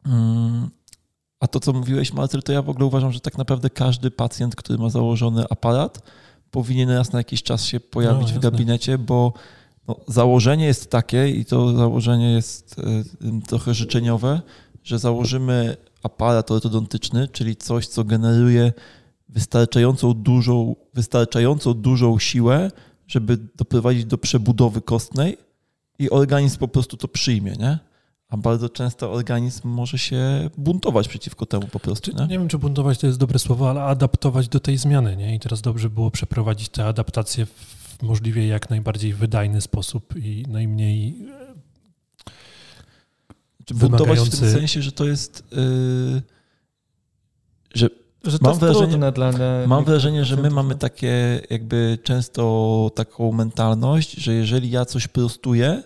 [0.07, 0.71] Mm,
[1.41, 4.57] a to, co mówiłeś, Marcel, to ja w ogóle uważam, że tak naprawdę każdy pacjent,
[4.57, 6.03] który ma założony aparat,
[6.53, 9.33] powinien raz na jakiś czas się pojawić no, w gabinecie, bo
[9.89, 12.83] no, założenie jest takie i to założenie jest y,
[13.47, 14.41] trochę życzeniowe,
[14.85, 18.73] że założymy aparat ortodontyczny, czyli coś, co generuje
[19.29, 22.71] wystarczającą dużą, wystarczająco dużą siłę,
[23.07, 25.39] żeby doprowadzić do przebudowy kostnej
[25.99, 27.79] i organizm po prostu to przyjmie, nie?
[28.33, 32.17] A bardzo często organizm może się buntować przeciwko temu po prostu.
[32.17, 32.23] Nie?
[32.23, 35.17] nie wiem, czy buntować to jest dobre słowo, ale adaptować do tej zmiany.
[35.17, 35.35] Nie?
[35.35, 41.29] I teraz dobrze było przeprowadzić tę adaptację w możliwie jak najbardziej wydajny sposób i najmniej.
[43.65, 45.45] Czy buntować w tym sensie, że to jest.
[45.53, 46.23] Yy,
[47.75, 47.89] że
[48.25, 49.33] że mam wrażenie, dla
[49.67, 55.83] Mam wrażenie, że my mamy takie, jakby często taką mentalność, że jeżeli ja coś prostuję,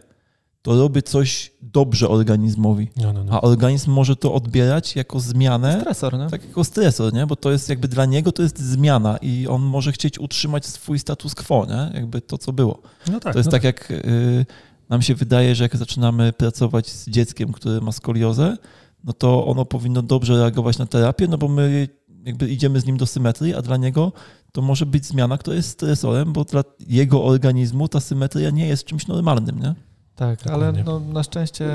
[0.67, 2.89] to robi coś dobrze organizmowi.
[2.97, 3.33] No, no, no.
[3.33, 5.81] A organizm może to odbierać jako zmianę.
[5.81, 6.27] Stresor, nie?
[6.27, 7.27] Tak, jako stresor, nie?
[7.27, 10.99] Bo to jest jakby dla niego to jest zmiana i on może chcieć utrzymać swój
[10.99, 11.91] status quo, nie?
[11.95, 12.83] Jakby to, co było.
[13.13, 14.47] No tak, to jest no tak, tak, jak y,
[14.89, 18.57] nam się wydaje, że jak zaczynamy pracować z dzieckiem, które ma skoliozę,
[19.05, 21.89] no to ono powinno dobrze reagować na terapię, no bo my
[22.25, 24.13] jakby idziemy z nim do symetrii, a dla niego
[24.53, 28.85] to może być zmiana, która jest stresorem, bo dla jego organizmu ta symetria nie jest
[28.85, 29.75] czymś normalnym, nie?
[30.17, 30.67] Tak, Dokładnie.
[30.67, 31.71] ale no, na szczęście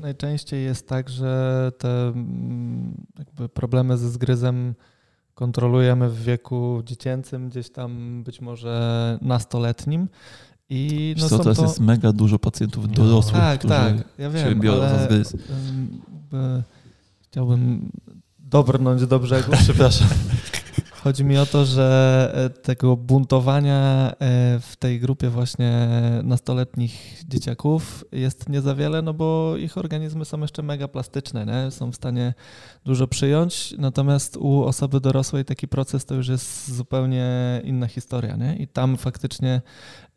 [0.00, 4.74] najczęściej jest tak, że te mm, jakby problemy ze zgryzem
[5.34, 10.08] kontrolujemy w wieku dziecięcym, gdzieś tam być może nastoletnim.
[10.68, 11.62] I no co, teraz to...
[11.62, 12.94] jest mega dużo pacjentów no.
[12.94, 15.36] dorosłych, tak, którzy tak, ja wiem, się biorą za zgryz.
[17.22, 17.90] Chciałbym
[18.38, 20.08] dobrnąć do brzegu, przepraszam.
[21.02, 24.14] Chodzi mi o to, że e, tego buntowania e,
[24.60, 25.88] w tej grupie właśnie
[26.22, 31.70] nastoletnich dzieciaków jest nie za wiele, no bo ich organizmy są jeszcze mega plastyczne, nie?
[31.70, 32.34] są w stanie
[32.84, 37.26] dużo przyjąć, natomiast u osoby dorosłej taki proces to już jest zupełnie
[37.64, 38.36] inna historia.
[38.36, 38.56] Nie?
[38.56, 39.62] I tam faktycznie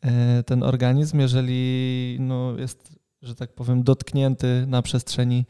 [0.01, 2.94] e, ten organizm, jeżeli no, jest
[3.25, 5.45] że tak powiem, dotknięty na przestrzeni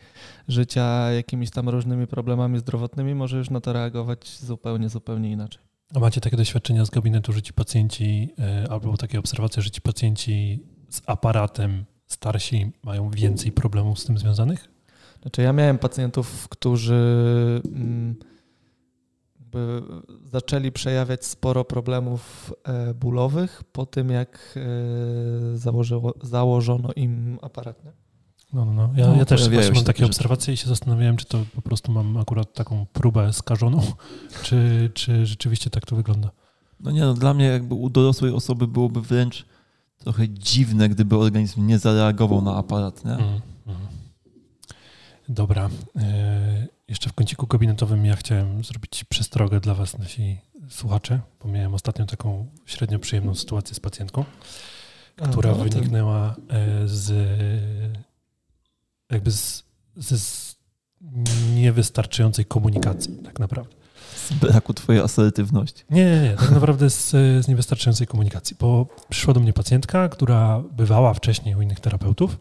[0.48, 5.62] życia jakimiś tam różnymi problemami zdrowotnymi, może już na to reagować zupełnie, zupełnie inaczej.
[5.96, 9.82] A macie takie doświadczenia z gabinetu, że ci pacjenci, e, albo takie obserwacje, że ci
[9.82, 14.68] pacjenci z aparatem starsi mają więcej problemów z tym związanych?
[15.22, 18.16] Znaczy ja miałem pacjentów, którzy mm,
[20.32, 24.56] zaczęli przejawiać sporo problemów e, bólowych po tym, jak
[25.54, 27.86] e, założyło, założono im aparat.
[27.86, 27.92] Nie?
[28.54, 28.90] No, no, no.
[28.96, 31.92] Ja, no, ja też właśnie mam takie obserwacje i się zastanawiałem, czy to po prostu
[31.92, 33.82] mam akurat taką próbę skażoną,
[34.44, 36.32] czy, czy rzeczywiście tak to wygląda.
[36.80, 39.46] No nie, no dla mnie jakby u dorosłej osoby byłoby wręcz
[39.98, 43.12] trochę dziwne, gdyby organizm nie zareagował na aparat, nie?
[43.12, 43.78] Mm, mm.
[45.30, 45.70] Dobra.
[45.96, 50.38] E, jeszcze w kąciku gabinetowym ja chciałem zrobić przestrogę dla Was, nasi
[50.70, 54.26] słuchacze, bo miałem ostatnio taką średnio przyjemną sytuację z pacjentką,
[55.16, 57.14] która no wyniknęła e, z
[59.12, 59.64] jakby z,
[59.96, 60.56] z
[61.56, 63.76] niewystarczającej komunikacji tak naprawdę.
[64.16, 65.84] Z braku twojej asertywności.
[65.90, 66.36] Nie, nie, nie.
[66.36, 67.10] Tak naprawdę z,
[67.46, 72.38] z niewystarczającej komunikacji, bo przyszła do mnie pacjentka, która bywała wcześniej u innych terapeutów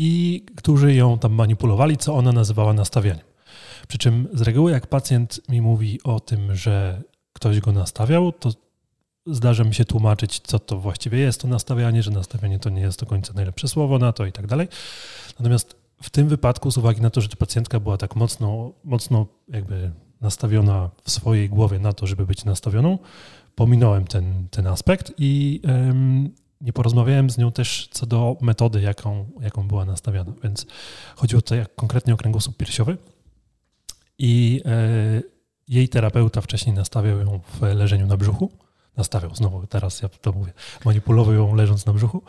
[0.00, 3.26] i którzy ją tam manipulowali, co ona nazywała nastawianiem.
[3.88, 8.50] Przy czym z reguły, jak pacjent mi mówi o tym, że ktoś go nastawiał, to
[9.26, 13.00] zdarza mi się tłumaczyć, co to właściwie jest to nastawianie, że nastawianie to nie jest
[13.00, 14.68] do końca najlepsze słowo na to i tak dalej.
[15.38, 19.26] Natomiast w tym wypadku, z uwagi na to, że ta pacjentka była tak mocno, mocno
[19.48, 22.98] jakby nastawiona w swojej głowie na to, żeby być nastawioną,
[23.54, 25.60] pominąłem ten, ten aspekt i
[26.60, 30.32] nie porozmawiałem z nią też co do metody, jaką, jaką była nastawiona.
[30.42, 30.66] Więc
[31.16, 32.98] chodziło tutaj konkretnie o kręgosłup piersiowy.
[34.18, 35.22] I e,
[35.68, 38.52] jej terapeuta wcześniej nastawiał ją w leżeniu na brzuchu.
[38.96, 40.52] Nastawiał znowu, teraz ja to mówię,
[40.84, 42.22] manipulował ją leżąc na brzuchu.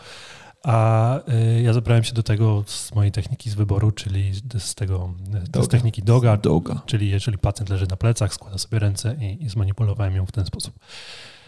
[0.63, 5.13] A y, ja zabrałem się do tego z mojej techniki z wyboru, czyli z tego
[5.62, 6.82] z techniki doga, Doga.
[6.86, 10.46] czyli jeżeli pacjent leży na plecach, składa sobie ręce i, i zmanipulowałem ją w ten
[10.46, 10.80] sposób.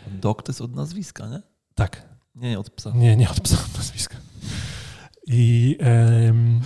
[0.08, 1.42] Dog to jest od nazwiska, nie?
[1.76, 2.92] Tak, Nie, nie od psa.
[2.96, 4.18] nie, nie od psa nazwiska.
[5.28, 6.62] I, em,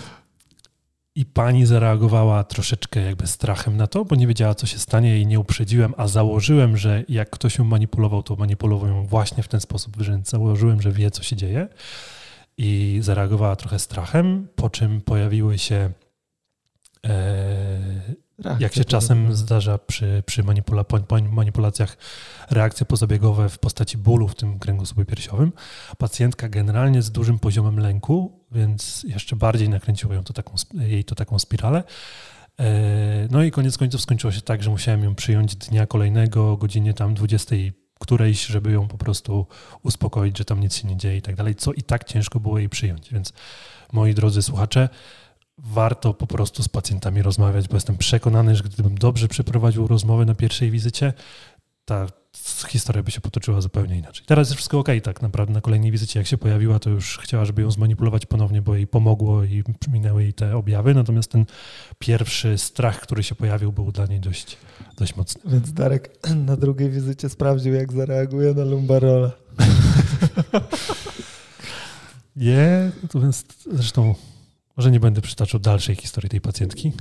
[1.15, 5.27] I pani zareagowała troszeczkę jakby strachem na to, bo nie wiedziała, co się stanie i
[5.27, 9.61] nie uprzedziłem, a założyłem, że jak ktoś ją manipulował, to manipulował ją właśnie w ten
[9.61, 11.67] sposób, że założyłem, że wie, co się dzieje.
[12.57, 15.91] I zareagowała trochę strachem, po czym pojawiły się
[17.05, 20.85] e, Reakcja jak się czasem zdarza przy, przy manipula,
[21.31, 21.97] manipulacjach
[22.49, 25.51] reakcje pozabiegowe w postaci bólu w tym kręgosłupie piersiowym,
[25.97, 31.15] pacjentka generalnie z dużym poziomem lęku, więc jeszcze bardziej nakręciło ją to taką, jej to
[31.15, 31.83] taką spiralę.
[32.59, 36.57] E, No i koniec końców skończyło się tak, że musiałem ją przyjąć dnia kolejnego o
[36.57, 37.55] godzinie tam 20
[37.99, 39.47] którejś, żeby ją po prostu
[39.83, 42.59] uspokoić, że tam nic się nie dzieje i tak dalej, co i tak ciężko było
[42.59, 43.13] jej przyjąć.
[43.13, 43.33] Więc
[43.93, 44.89] moi drodzy słuchacze,
[45.57, 50.35] warto po prostu z pacjentami rozmawiać, bo jestem przekonany, że gdybym dobrze przeprowadził rozmowę na
[50.35, 51.13] pierwszej wizycie,
[51.85, 52.07] ta
[52.67, 54.25] historia by się potoczyła zupełnie inaczej.
[54.27, 57.45] Teraz jest wszystko ok, tak naprawdę na kolejnej wizycie, jak się pojawiła, to już chciała,
[57.45, 61.45] żeby ją zmanipulować ponownie, bo jej pomogło i minęły jej te objawy, natomiast ten
[61.99, 64.57] pierwszy strach, który się pojawił, był dla niej dość,
[64.97, 65.41] dość mocny.
[65.45, 69.31] Więc Darek na drugiej wizycie sprawdził, jak zareaguje na lumbarola.
[72.35, 74.15] Nie, natomiast zresztą
[74.77, 76.93] może nie będę przytaczał dalszej historii tej pacjentki,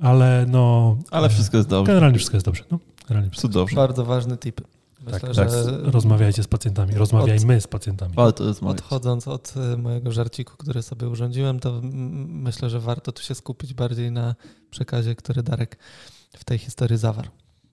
[0.00, 0.96] ale no...
[1.10, 1.92] Ale wszystko jest dobrze.
[1.92, 2.64] Generalnie wszystko jest dobrze.
[2.70, 2.78] No,
[3.08, 3.48] generalnie wszystko.
[3.48, 3.76] Cudownie.
[3.76, 4.60] Bardzo ważny tip.
[5.04, 5.92] Myślę, Tak, że tak.
[5.92, 8.14] Rozmawiajcie z pacjentami, rozmawiajmy z pacjentami.
[8.14, 8.78] Warto rozmawiać.
[8.78, 11.80] odchodząc od e, mojego żarciku, który sobie urządziłem, to
[12.28, 14.34] myślę, że warto tu się skupić bardziej na
[14.70, 15.78] przekazie, który Darek
[16.36, 17.28] w tej historii zawarł.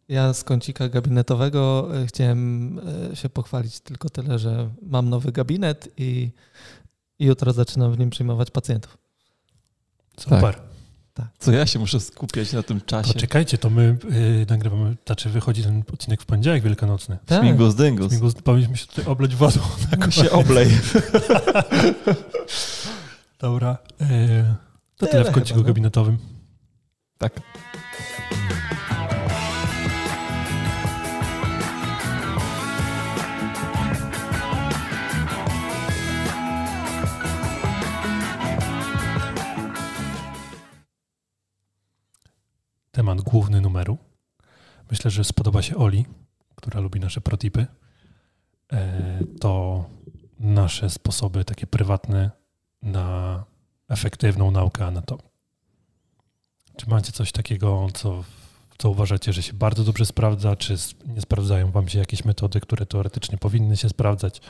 [0.07, 2.79] Ja z kącika gabinetowego e, chciałem
[3.11, 6.31] e, się pochwalić tylko tyle, że mam nowy gabinet i
[7.19, 8.97] jutro zaczynam w nim przyjmować pacjentów.
[10.19, 10.67] Super.
[11.39, 13.13] Co ja się muszę skupiać na tym czasie.
[13.13, 17.17] Poczekajcie, to my y, nagrywamy, znaczy wychodzi ten odcinek w poniedziałek wielkanocny.
[17.25, 17.41] Tak.
[17.41, 18.11] Śmigus dyngus.
[18.11, 19.59] Śmigus, powinniśmy się tutaj obleć wodą.
[19.91, 20.67] Tak się oblej.
[23.39, 23.77] Dobra.
[24.01, 24.05] Y,
[24.97, 25.73] to Tyle tyle w kąciku chyba, no.
[25.73, 26.17] gabinetowym.
[27.17, 27.41] Tak.
[42.97, 43.97] Temat główny numeru.
[44.91, 46.05] Myślę, że spodoba się Oli,
[46.55, 47.65] która lubi nasze protipy.
[48.73, 49.85] E, to
[50.39, 52.31] nasze sposoby takie prywatne
[52.81, 53.43] na
[53.89, 55.31] efektywną naukę anatomii.
[56.77, 58.23] Czy macie coś takiego, co,
[58.77, 60.75] co uważacie, że się bardzo dobrze sprawdza, czy
[61.07, 64.41] nie sprawdzają wam się jakieś metody, które teoretycznie powinny się sprawdzać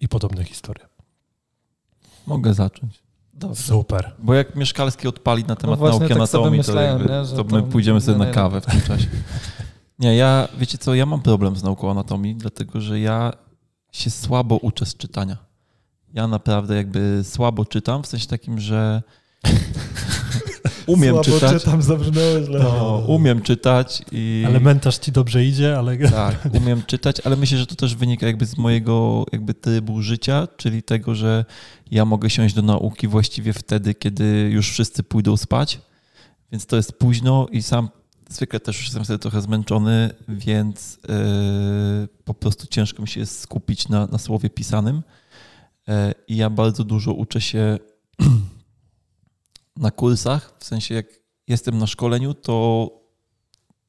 [0.00, 0.88] i podobne historie?
[2.26, 3.02] Mogę zacząć.
[3.32, 3.62] Dobrze.
[3.62, 4.12] Super.
[4.18, 7.14] Bo jak Mieszkalski odpali na temat No właśnie nauki tak sobie anatomii, to, myślałem, jakby,
[7.14, 9.06] nie, że to to my pójdziemy sobie na kawę w tym czasie.
[9.98, 13.32] Nie, ja, wiecie co, ja mam problem z nauką anatomii, dlatego że ja
[13.92, 15.36] się słabo uczę z czytania.
[16.12, 19.02] Ja naprawdę jakby słabo czytam, w sensie takim, że
[20.86, 21.62] umiem Słabo czytać.
[21.62, 22.58] czytam, zabrzmiało źle.
[22.58, 24.44] No, umiem czytać i...
[24.46, 28.46] Elementarz ci dobrze idzie, ale Tak, umiem czytać, ale myślę, że to też wynika jakby
[28.46, 31.44] z mojego jakby trybu życia, czyli tego, że
[31.90, 35.80] ja mogę siąść do nauki właściwie wtedy, kiedy już wszyscy pójdą spać,
[36.52, 37.88] więc to jest późno i sam
[38.28, 43.40] zwykle też już jestem wtedy trochę zmęczony, więc yy, po prostu ciężko mi się jest
[43.40, 45.02] skupić na, na słowie pisanym
[45.88, 45.94] Yy,
[46.28, 47.78] i ja bardzo dużo uczę się
[49.76, 51.06] na kursach, w sensie jak
[51.48, 52.90] jestem na szkoleniu, to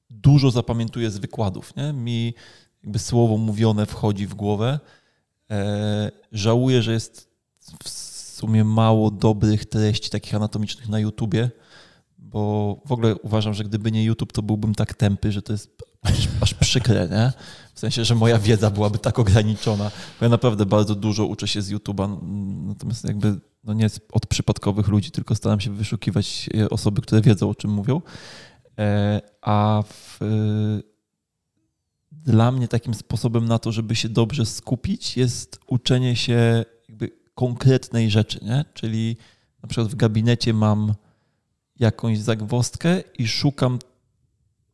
[0.10, 1.76] dużo zapamiętuję z wykładów.
[1.76, 1.94] Nie?
[1.94, 2.34] Mi
[2.84, 4.80] jakby słowo mówione wchodzi w głowę.
[5.52, 7.30] E, żałuję, że jest
[7.84, 11.52] w sumie mało dobrych treści takich anatomicznych na YouTubie,
[12.18, 15.70] bo w ogóle uważam, że gdyby nie YouTube, to byłbym tak tępy, że to jest
[16.02, 17.34] aż, aż przykre, nie?
[17.74, 19.92] W sensie, że moja wiedza byłaby tak ograniczona.
[20.20, 22.18] Bo ja naprawdę bardzo dużo uczę się z YouTube'a,
[22.68, 27.50] natomiast jakby no nie od przypadkowych ludzi, tylko staram się wyszukiwać e, osoby, które wiedzą,
[27.50, 28.02] o czym mówią.
[28.80, 30.20] E, A w,
[32.12, 38.10] dla mnie takim sposobem na to, żeby się dobrze skupić, jest uczenie się jakby konkretnej
[38.10, 38.66] rzeczy, nie?
[38.74, 39.18] Czyli
[39.64, 40.94] na przykład w gabinecie mam
[41.80, 43.80] jakąś zagwozdkę i szukam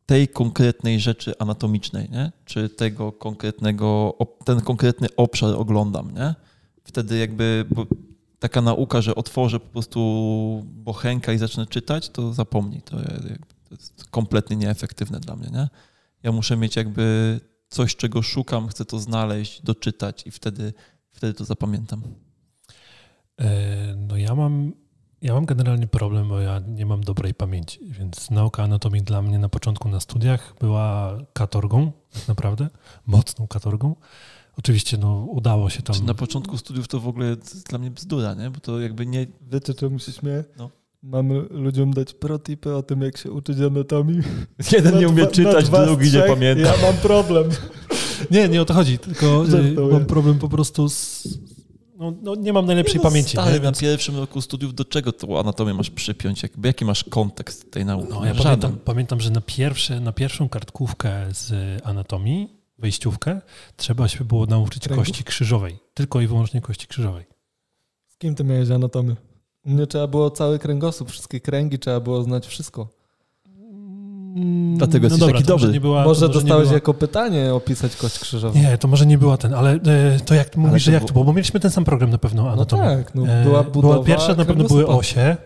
[0.06, 2.32] tej konkretnej rzeczy anatomicznej, nie?
[2.44, 6.34] Czy tego konkretnego, ten konkretny obszar oglądam, nie?
[6.84, 7.86] Wtedy jakby bo
[8.40, 12.82] taka nauka, że otworzę po prostu bochenka i zacznę czytać, to zapomnij.
[12.82, 12.96] To,
[13.70, 15.68] jest kompletnie nieefektywne dla mnie, nie?
[16.22, 20.72] Ja muszę mieć jakby coś, czego szukam, chcę to znaleźć, doczytać i wtedy,
[21.10, 22.02] wtedy to zapamiętam.
[23.40, 24.72] E, no ja mam,
[25.22, 29.38] ja mam generalnie problem, bo ja nie mam dobrej pamięci, więc nauka anatomii dla mnie
[29.38, 32.68] na początku na studiach była katorgą, tak naprawdę,
[33.06, 33.96] mocną katorgą.
[34.60, 35.96] Oczywiście no, udało się tam...
[35.96, 37.36] Czy na początku studiów to w ogóle
[37.68, 38.50] dla mnie bzdura, nie?
[38.50, 39.26] Bo to jakby nie...
[39.52, 40.44] Wiecie, czemu się śmieję?
[40.58, 40.70] No.
[41.02, 44.20] Mamy ludziom dać protipy o tym, jak się uczyć anatomii.
[44.72, 46.62] Jeden nie umie dwa- czytać, drugi nie pamięta.
[46.62, 47.48] Ja mam problem.
[48.30, 49.92] Nie, nie o to chodzi, tylko Żartuję.
[49.92, 51.28] mam problem po prostu z...
[51.98, 53.38] No, no nie mam najlepszej Nie no, pamięci.
[53.38, 53.44] Nie?
[53.44, 56.42] na Więc, pierwszym roku studiów do czego tą anatomię masz przypiąć?
[56.42, 58.08] Jakby, jaki masz kontekst tej nauki?
[58.10, 61.52] no, ja pamiętam, pamiętam, że na, pierwsze, na pierwszą kartkówkę z
[61.86, 63.40] anatomii, wejściówkę,
[63.76, 65.06] trzeba się było nauczyć Kręgów?
[65.06, 65.78] kości krzyżowej.
[65.94, 67.24] Tylko i wyłącznie kości krzyżowej.
[68.08, 69.14] Z kim ty miałeś anatomię?
[69.64, 72.88] U mnie trzeba było cały kręgosłup, wszystkie kręgi, trzeba było znać wszystko.
[74.76, 75.72] Dlatego jesteś dobra, taki może dobry.
[75.72, 78.58] Nie była, może to nie dostałeś była- jako pytanie opisać kość krzyżową.
[78.60, 81.08] Nie, to może nie była ten, ale e, to jak mówisz, to że jak było-
[81.08, 81.24] to było?
[81.24, 82.82] Bo mieliśmy ten sam program na pewno No anatomię.
[82.82, 85.36] tak, no, E, była budowa Pierwsze na pewno były osie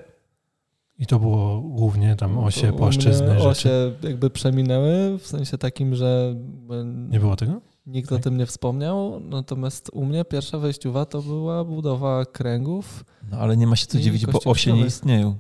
[0.99, 3.49] i to było głównie tam osie, to płaszczyzny, rzeczy.
[3.49, 6.37] Osie jakby przeminęły, w sensie takim, że
[6.71, 7.61] e, Nie było tego?
[7.87, 13.05] nikt o tym nie wspomniał, natomiast u mnie pierwsza wejściowa to była budowa kręgów.
[13.31, 15.37] No ale nie ma się co dziwić, bo osie nie istnieją.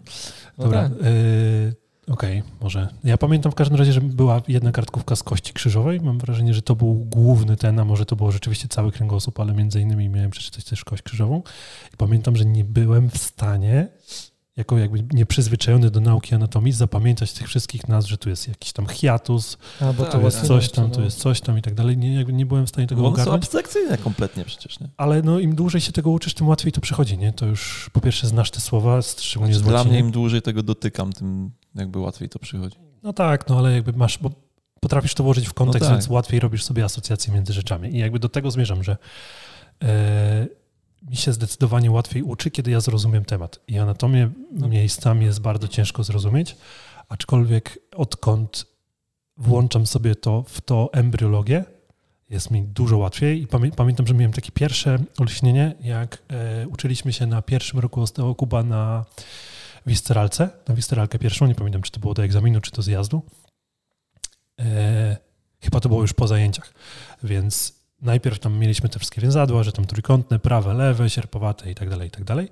[0.59, 0.83] No Dobra.
[0.83, 0.93] tak.
[0.93, 2.88] e, Okej, może.
[3.05, 6.01] Ja pamiętam w każdym razie, że była jedna kartkówka z kości krzyżowej.
[6.01, 9.53] Mam wrażenie, że to był główny ten, a może to było rzeczywiście cały kręgosłup, ale
[9.53, 11.43] między innymi miałem przeczytać też kość krzyżową.
[11.95, 13.88] I pamiętam, że nie byłem w stanie,
[14.57, 18.87] jako jakby nieprzyzwyczajony do nauki anatomii, zapamiętać tych wszystkich nazw, że tu jest jakiś tam
[18.87, 21.05] hiatus, A, bo Tak, to tu jest coś tam, tu no.
[21.05, 21.97] jest coś tam i tak dalej.
[21.99, 23.37] Nie, jakby nie byłem w stanie tego Bo są ogarnąć.
[23.43, 24.88] abstrakcyjne kompletnie przecież, nie?
[24.97, 27.33] Ale no im dłużej się tego uczysz, tym łatwiej to przychodzi, nie?
[27.33, 29.93] To już po pierwsze znasz te słowa, szczególnie z Znaczy, dla łaciny.
[29.93, 32.77] mnie im dłużej tego dotykam, tym jakby łatwiej to przychodzi.
[33.03, 34.31] No tak, no ale jakby masz, bo
[34.81, 35.99] potrafisz to włożyć w kontekst, tak.
[35.99, 37.95] więc łatwiej robisz sobie asocjacje między rzeczami.
[37.95, 38.97] I jakby do tego zmierzam, że
[39.83, 40.47] e,
[41.05, 43.61] mi się zdecydowanie łatwiej uczy, kiedy ja zrozumiem temat.
[43.69, 44.69] I anatomię No.
[44.69, 46.57] miejscami jest bardzo ciężko zrozumieć,
[47.09, 48.67] aczkolwiek odkąd
[49.37, 51.64] włączam sobie to w to embryologię,
[52.31, 57.12] jest mi dużo łatwiej i pamię pamiętam, że miałem takie pierwsze olśnienie, jak e, uczyliśmy
[57.12, 59.05] się na pierwszym roku osteokuba na
[59.87, 63.23] wisceralce, na wisceralkę pierwszą, nie pamiętam, czy to było do egzaminu, czy do zjazdu.
[64.61, 65.17] E,
[65.61, 66.75] chyba to było już po zajęciach,
[67.23, 71.90] więc najpierw tam mieliśmy te wszystkie więzadła, że tam trójkątne, prawe, lewe, sierpowate i tak
[71.90, 72.49] dalej, i tak dalej.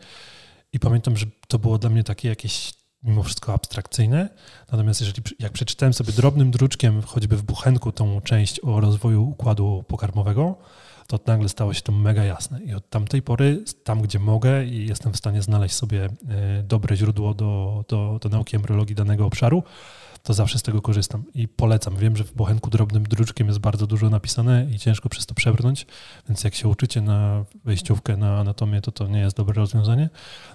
[0.73, 4.29] I pamiętam, że to było dla mnie takie jakieś mimo wszystko abstrakcyjne.
[4.73, 9.85] Natomiast jeżeli jak przeczytałem sobie drobnym druczkiem, choćby w Buchenku, tą część o rozwoju układu
[9.88, 10.59] pokarmowego,
[11.07, 12.61] to nagle stało się to mega jasne.
[12.62, 16.11] I od tamtej pory, tam gdzie mogę i jestem w stanie znaleźć sobie e,
[16.62, 19.62] dobre źródło do, do, do nauki embryologii danego obszaru,
[20.23, 21.97] to zawsze z tego korzystam i polecam.
[21.97, 25.87] Wiem, że w Bochenku drobnym druczkiem jest bardzo dużo napisane i ciężko przez to przebrnąć,
[26.29, 30.11] więc jak się uczycie na wejściówkę na anatomię, to to nie jest dobre rozwiązanie.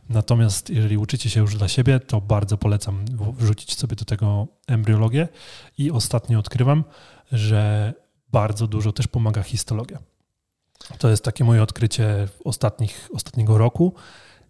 [0.10, 3.06] Natomiast jeżeli uczycie się już dla siebie, to bardzo polecam
[3.38, 5.28] wrzucić sobie do tego embryologię
[5.78, 6.84] i ostatnio odkrywam,
[7.32, 7.94] że
[8.32, 10.00] bardzo dużo też pomaga histologia.
[10.98, 13.94] To jest takie moje odkrycie ostatnich, ostatniego roku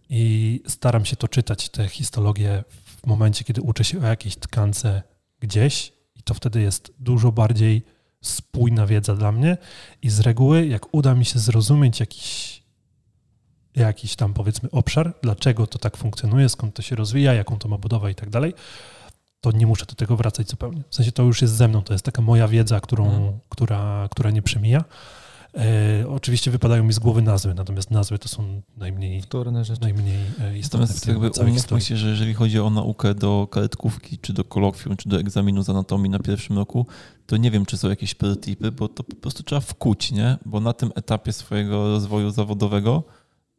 [0.10, 2.63] i staram się to czytać, tę histologię
[3.03, 5.03] w momencie, kiedy uczę się o jakiejś tkance
[5.39, 7.86] gdzieś i to wtedy jest dużo bardziej
[8.21, 9.57] spójna wiedza dla mnie
[10.01, 12.63] i z reguły, jak uda mi się zrozumieć jakiś,
[13.75, 17.77] jakiś tam powiedzmy obszar, dlaczego to tak funkcjonuje, skąd to się rozwija, jaką to ma
[17.77, 18.53] budowę i tak dalej,
[19.41, 20.83] to nie muszę do tego wracać zupełnie.
[20.89, 23.39] W sensie to już jest ze mną, to jest taka moja wiedza, którą, Mhm.
[23.49, 24.83] która, która nie przemija.
[25.55, 29.81] E, oczywiście wypadają mi z głowy nazwy, natomiast nazwy to są najmniej, Wtórne rzeczy.
[29.81, 34.17] najmniej e, istotne Natomiast jakby całej umówmy się, że jeżeli chodzi o naukę do karetkówki,
[34.17, 36.86] czy do kolokwium, czy do egzaminu z anatomii na pierwszym roku,
[37.25, 40.38] to nie wiem, czy są jakieś prototypy, bo to po prostu trzeba wkuć, nie?
[40.45, 43.03] Bo na tym etapie swojego rozwoju zawodowego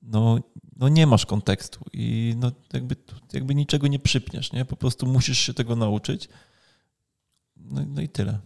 [0.02, 0.38] no,
[0.76, 2.96] no nie masz kontekstu i no jakby,
[3.32, 4.64] jakby niczego nie przypniesz, nie?
[4.64, 6.28] Po prostu musisz się tego nauczyć.
[7.56, 8.38] No, no i tyle.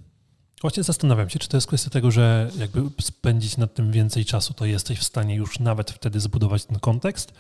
[0.63, 4.55] Właśnie zastanawiam się, czy to jest kwestia tego, że jakby spędzić nad tym więcej czasu,
[4.55, 7.33] to jesteś w stanie już nawet wtedy zbudować ten kontekst,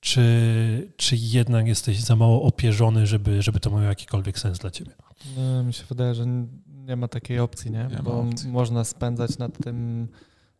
[0.00, 4.92] czy, czy jednak jesteś za mało opierzony, żeby, żeby to miało jakikolwiek sens dla ciebie?
[5.36, 6.24] No, mi się wydaje, że
[6.66, 7.88] nie ma takiej opcji, nie?
[7.90, 8.48] Nie Bo opcji.
[8.48, 10.08] można spędzać nad tym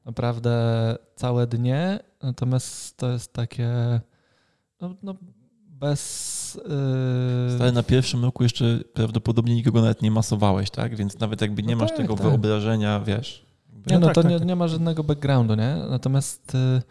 [0.04, 4.00] naprawdę całe dnie, natomiast to jest takie
[4.80, 5.14] no, no
[5.80, 6.60] bez...
[7.48, 10.96] Yy, Stary, na pierwszym roku jeszcze prawdopodobnie nikogo nawet nie masowałeś, tak?
[10.96, 12.26] Więc nawet jakby nie No masz tak, tego tak.
[12.26, 13.46] wyobrażenia, wiesz.
[13.74, 14.48] jakby- Nie, no tak, to tak, nie, tak.
[14.48, 15.76] nie ma żadnego backgroundu, nie?
[15.90, 16.82] Natomiast y,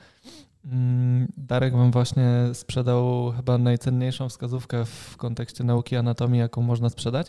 [0.71, 7.27] Mm, Darek wam właśnie sprzedał chyba najcenniejszą wskazówkę w kontekście nauki anatomii, jaką można sprzedać,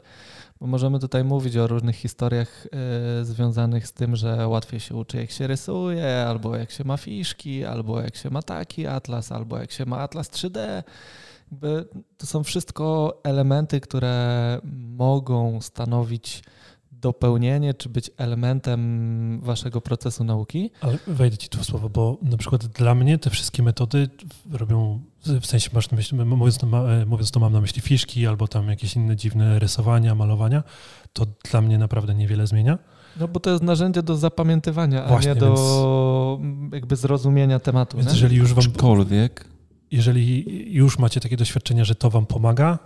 [0.61, 2.67] bo możemy tutaj mówić o różnych historiach
[3.21, 6.97] y, związanych z tym, że łatwiej się uczy jak się rysuje, albo jak się ma
[6.97, 10.83] fiszki, albo jak się ma taki atlas, albo jak się ma atlas 3D.
[11.53, 14.61] Jakby to są wszystko elementy, które
[14.97, 16.43] mogą stanowić
[16.93, 20.71] dopełnienie, czy być elementem waszego procesu nauki.
[20.81, 24.09] Ale wejdę ci tu w słowo, bo na przykład dla mnie te wszystkie metody
[24.53, 25.01] robią,
[25.41, 26.67] w sensie masz na myśli, mówiąc to,
[27.07, 30.63] mówiąc to mam na myśli fiszki albo tam jakieś inne dziwne rysowania, malowania,
[31.13, 32.79] to dla mnie naprawdę niewiele zmienia.
[33.21, 37.97] No bo to jest narzędzie do zapamiętywania, Właśnie, a nie do więc, jakby zrozumienia tematu.
[37.97, 38.15] Więc nie?
[38.15, 38.65] jeżeli już wam...
[38.65, 39.56] Aczkolwiek...
[39.91, 42.79] Jeżeli już macie takie doświadczenia, że to wam pomaga,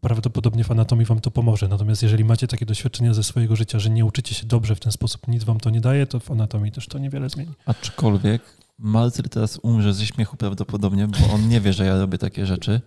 [0.00, 1.68] prawdopodobnie w anatomii wam to pomoże.
[1.68, 4.92] Natomiast jeżeli macie takie doświadczenia ze swojego życia, że nie uczycie się dobrze w ten
[4.92, 7.52] sposób, nic wam to nie daje, to w anatomii też to niewiele zmieni.
[7.66, 8.42] Aczkolwiek
[8.78, 12.80] Malcyr teraz umrze ze śmiechu prawdopodobnie, bo on nie wie, że ja robię takie rzeczy,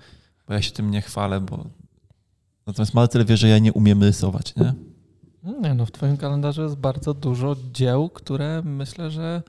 [0.48, 1.66] bo ja się tym nie chwalę, bo
[2.68, 4.74] natomiast Malcyr wie, że ja nie umiem rysować, nie?
[5.62, 9.44] Nie no, w twoim kalendarzu jest bardzo dużo dzieł, które myślę, że...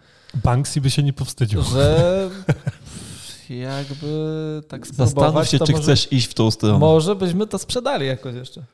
[0.44, 1.62] Banksy by się nie powstydził.
[1.62, 2.30] Że
[3.58, 5.10] jakby tak spróbować...
[5.10, 6.78] Zastanów się, czy może, chcesz iść w tą stronę.
[6.78, 8.64] Może byśmy to sprzedali jakoś jeszcze.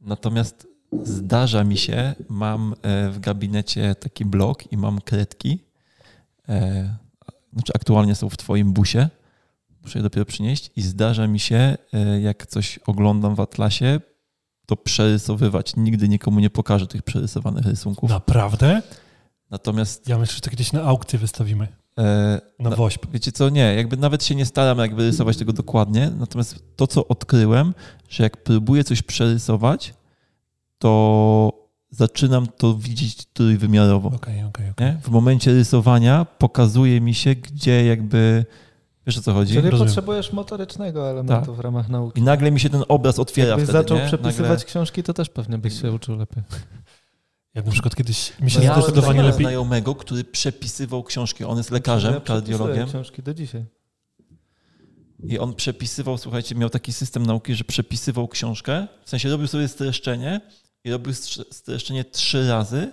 [0.00, 0.66] Natomiast
[1.02, 5.58] zdarza mi się, mam e, w gabinecie taki blok i mam kredki.
[6.48, 6.96] E,
[7.52, 9.08] znaczy aktualnie są w twoim busie.
[9.82, 14.00] Muszę je dopiero przynieść i zdarza mi się, e, jak coś oglądam w Atlasie,
[14.66, 15.76] to przerysowywać.
[15.76, 18.10] Nigdy nikomu nie pokażę tych przerysowanych rysunków.
[18.10, 18.82] Naprawdę?
[19.50, 20.08] Natomiast...
[20.08, 21.68] Ja myślę, że to kiedyś na aukcję wystawimy.
[21.98, 23.06] E, na no, WOŚP.
[23.12, 27.08] Wiecie co, nie, jakby nawet się nie staram jakby rysować tego dokładnie, natomiast to, co
[27.08, 27.74] odkryłem,
[28.08, 29.94] że jak próbuję coś przerysować,
[30.78, 34.08] to zaczynam to widzieć trójwymiarowo.
[34.08, 34.98] Okay, okay, okay.
[35.02, 38.44] W momencie rysowania pokazuje mi się, gdzie jakby...
[39.06, 39.54] Wiesz o co chodzi?
[39.54, 39.86] Czyli Rozumiem.
[39.86, 41.54] potrzebujesz motorycznego elementu tak.
[41.54, 42.20] w ramach nauki.
[42.20, 44.06] I nagle mi się ten obraz otwiera Jakbyś wtedy, zaczął nie?
[44.06, 44.64] przepisywać nagle...
[44.64, 46.42] książki, to też pewnie byś się uczył lepiej.
[47.54, 49.40] Jak na przykład kiedyś mi się no zdecydowanie lepiej...
[49.40, 51.44] znajomego, który przepisywał książki.
[51.44, 52.88] On jest lekarzem, ja kardiologiem.
[52.88, 53.64] książki do dzisiaj.
[55.24, 59.68] I on przepisywał, słuchajcie, miał taki system nauki, że przepisywał książkę, w sensie robił sobie
[59.68, 60.40] streszczenie
[60.84, 61.14] i robił
[61.50, 62.92] streszczenie trzy razy.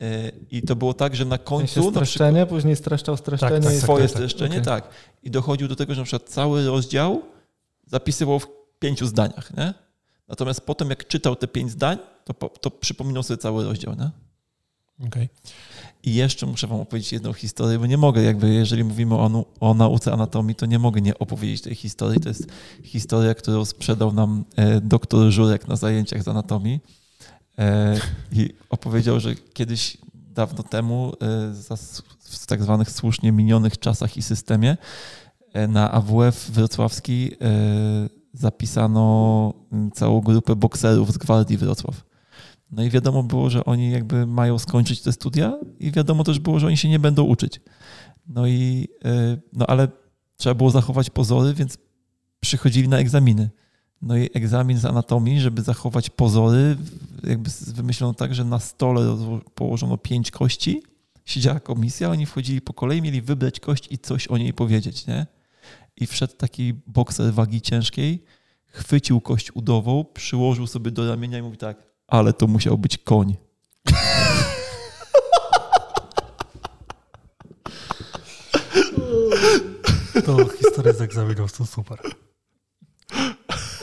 [0.00, 1.80] E, I to było tak, że na końcu.
[1.80, 3.60] W sensie streszczenie, przykład, później streszczał streszczenie.
[3.60, 4.64] Tak, tak, swoje tak, streszczenie, okay.
[4.64, 4.88] tak.
[5.22, 7.22] I dochodził do tego, że na przykład cały rozdział
[7.86, 8.46] zapisywał w
[8.78, 9.56] pięciu zdaniach.
[9.56, 9.74] Nie?
[10.28, 13.94] Natomiast potem, jak czytał te pięć zdań, to, to przypominał sobie cały rozdział.
[13.94, 14.10] Nie?
[15.06, 15.28] Okay.
[16.02, 19.74] I jeszcze muszę wam opowiedzieć jedną historię, bo nie mogę, jakby jeżeli mówimy o, o
[19.74, 22.20] nauce anatomii, to nie mogę nie opowiedzieć tej historii.
[22.20, 22.46] To jest
[22.82, 26.80] historia, którą sprzedał nam e, doktor Żurek na zajęciach z anatomii.
[27.58, 28.00] E,
[28.32, 31.76] I opowiedział, że kiedyś, dawno temu, e,
[32.20, 34.76] w tak zwanych słusznie minionych czasach i systemie,
[35.52, 39.54] e, na AWF wrocławski e, zapisano
[39.94, 42.04] całą grupę bokserów z Gwardii Wrocław.
[42.70, 46.58] No i wiadomo było, że oni jakby mają skończyć te studia i wiadomo też było,
[46.58, 47.60] że oni się nie będą uczyć.
[48.28, 49.88] No i, e, no ale
[50.36, 51.78] trzeba było zachować pozory, więc
[52.40, 53.50] przychodzili na egzaminy.
[54.02, 56.76] No i egzamin z anatomii, żeby zachować pozory,
[57.24, 59.16] jakby wymyślono tak, że na stole
[59.54, 60.82] położono pięć kości,
[61.24, 65.26] siedziała komisja, oni wchodzili po kolei, mieli wybrać kość i coś o niej powiedzieć, nie?
[65.96, 68.24] I wszedł taki bokser wagi ciężkiej,
[68.66, 73.36] chwycił kość udową, przyłożył sobie do ramienia i mówi tak, ale to musiał być koń.
[80.24, 81.98] To historia z egzaminów to super.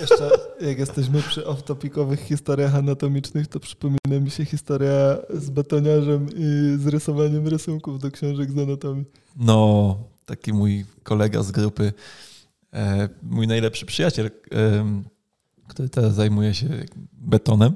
[0.01, 0.29] Jeszcze
[0.61, 6.87] jak jesteśmy przy off-topicowych historiach anatomicznych, to przypomina mi się historia z betoniarzem i z
[6.87, 9.05] rysowaniem rysunków do książek z anatomii.
[9.35, 11.93] No, taki mój kolega z grupy,
[12.73, 14.31] e, mój najlepszy przyjaciel,
[15.67, 16.67] który teraz zajmuje się
[17.13, 17.75] betonem,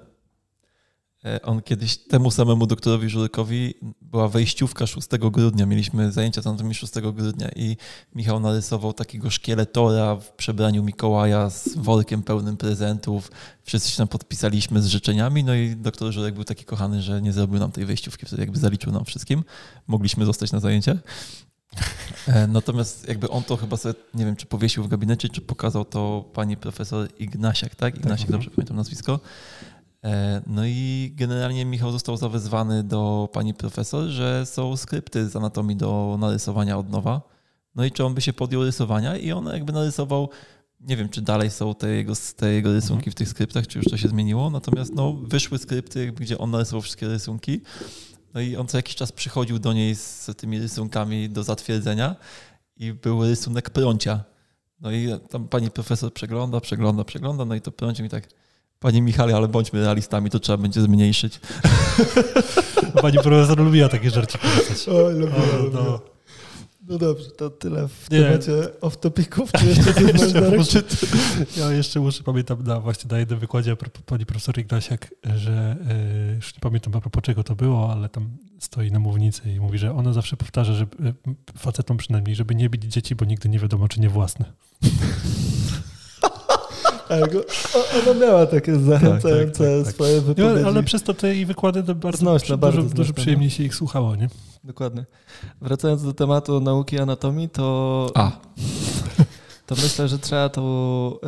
[1.28, 5.66] E, on kiedyś temu samemu doktorowi Żurykowi była wejściówka 6 grudnia.
[5.66, 7.78] Mieliśmy zajęcia z anatomii 6 grudnia i
[8.16, 13.32] Michał narysował takiego szkieletora w przebraniu Mikołaja z workiem pełnym prezentów.
[13.64, 17.34] Wszyscy się tam podpisaliśmy z życzeniami, no i doktor Żurek był taki kochany, że nie
[17.34, 19.44] zrobił nam tej wejściówki, wtedy jakby zaliczył nam wszystkim.
[19.88, 20.98] Mogliśmy zostać na zajęciach.
[22.28, 25.86] E, natomiast jakby on to chyba sobie, nie wiem, czy powiesił w gabinecie, czy pokazał
[25.86, 27.98] to pani profesor Ignasiak, tak?
[27.98, 28.32] Ignasiak, tak.
[28.32, 29.20] dobrze pamiętam nazwisko.
[30.04, 35.76] E, no i generalnie Michał został zawezwany do pani profesor, że są skrypty z anatomii
[35.76, 37.22] do narysowania od nowa.
[37.76, 40.30] No i czy on by się podjął rysowania i on jakby narysował,
[40.80, 43.88] nie wiem czy dalej są te jego, te jego rysunki w tych skryptach, czy już
[43.88, 47.62] to się zmieniło, natomiast no, wyszły skrypty, gdzie on narysował wszystkie rysunki.
[48.38, 52.16] No i on co jakiś czas przychodził do niej z tymi rysunkami do zatwierdzenia
[52.76, 54.24] i był rysunek prącia.
[54.80, 58.28] No i tam pani profesor przegląda, przegląda, przegląda, no i to prącie mi tak,
[58.80, 61.40] panie Michale, ale bądźmy realistami, to trzeba będzie zmniejszyć.
[63.02, 64.90] Pani profesor lubiła takie żarci pisać.
[64.90, 66.17] Oj, lubię, O, lubię.
[66.88, 66.94] No.
[66.94, 68.22] No dobrze, to tyle w Nie.
[68.22, 70.84] temacie off-topiców, czy jeszcze masz, Jeszcze muszę,
[71.58, 76.36] ja jeszcze muszę, pamiętam na, właśnie na jednym wykładzie propos pani profesor Ignasiak, że e,
[76.36, 78.30] już nie pamiętam a propos czego to było, ale tam
[78.60, 80.88] stoi na mównicy i mówi, że ona zawsze powtarza, że e,
[81.58, 84.46] facetom przynajmniej, żeby nie bić dzieci, bo nigdy nie wiadomo, czy nie własne.
[87.08, 87.30] Tak,
[88.08, 89.94] ona miała takie zachęcające tak, tak, tak.
[89.94, 90.68] swoje wypowiedzi.
[90.68, 93.76] ale przez to te jej wykłady to bardzo, Znośne, dużo, bardzo dużo przyjemniej się ich
[93.76, 94.30] słuchało, nie?
[94.64, 95.06] Dokładnie.
[95.62, 98.32] Wracając do tematu nauki anatomii, to, A,
[99.68, 101.20] to myślę, że trzeba to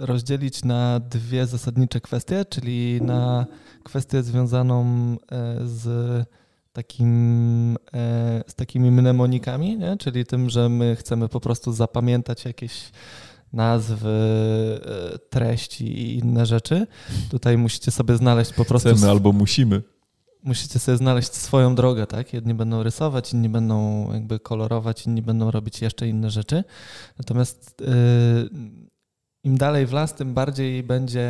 [0.00, 3.46] y, rozdzielić na dwie zasadnicze kwestie, czyli na
[3.84, 5.16] kwestię związaną y,
[5.68, 6.24] z
[6.72, 7.76] takim, y,
[8.46, 9.96] z takimi mnemonikami, nie?
[9.96, 12.90] czyli tym, że my chcemy po prostu zapamiętać jakieś
[13.52, 14.10] nazwy,
[15.30, 16.86] treści i inne rzeczy.
[17.30, 19.82] Tutaj musicie sobie znaleźć po prostu chcemy albo musimy.
[20.42, 22.32] Musicie sobie znaleźć swoją drogę, tak?
[22.32, 26.64] Jedni będą rysować, inni będą jakby kolorować, inni będą robić jeszcze inne rzeczy.
[27.18, 28.50] Natomiast yy,
[29.44, 31.28] im dalej w las, tym bardziej będzie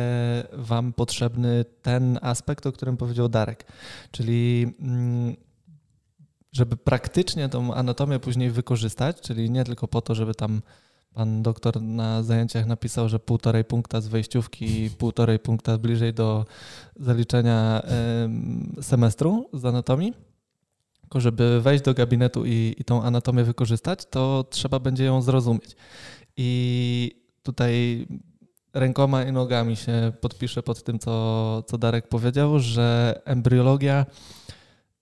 [0.53, 3.65] Wam potrzebny ten aspekt, o którym powiedział Darek.
[4.11, 5.35] Czyli mm,
[6.51, 10.61] żeby praktycznie tą anatomię później wykorzystać, czyli nie tylko po to, żeby tam
[11.13, 16.45] pan doktor na zajęciach napisał, że półtorej punkta z wejściówki i półtorej punkta bliżej do
[16.95, 20.13] zaliczenia em, semestru z anatomii.
[21.01, 25.75] Tylko żeby wejść do gabinetu i, i tą anatomię wykorzystać, to trzeba będzie ją zrozumieć.
[26.37, 27.11] I
[27.43, 28.07] tutaj
[28.73, 34.05] rękoma i nogami się podpiszę pod tym, co, co Darek powiedział, że embryologia,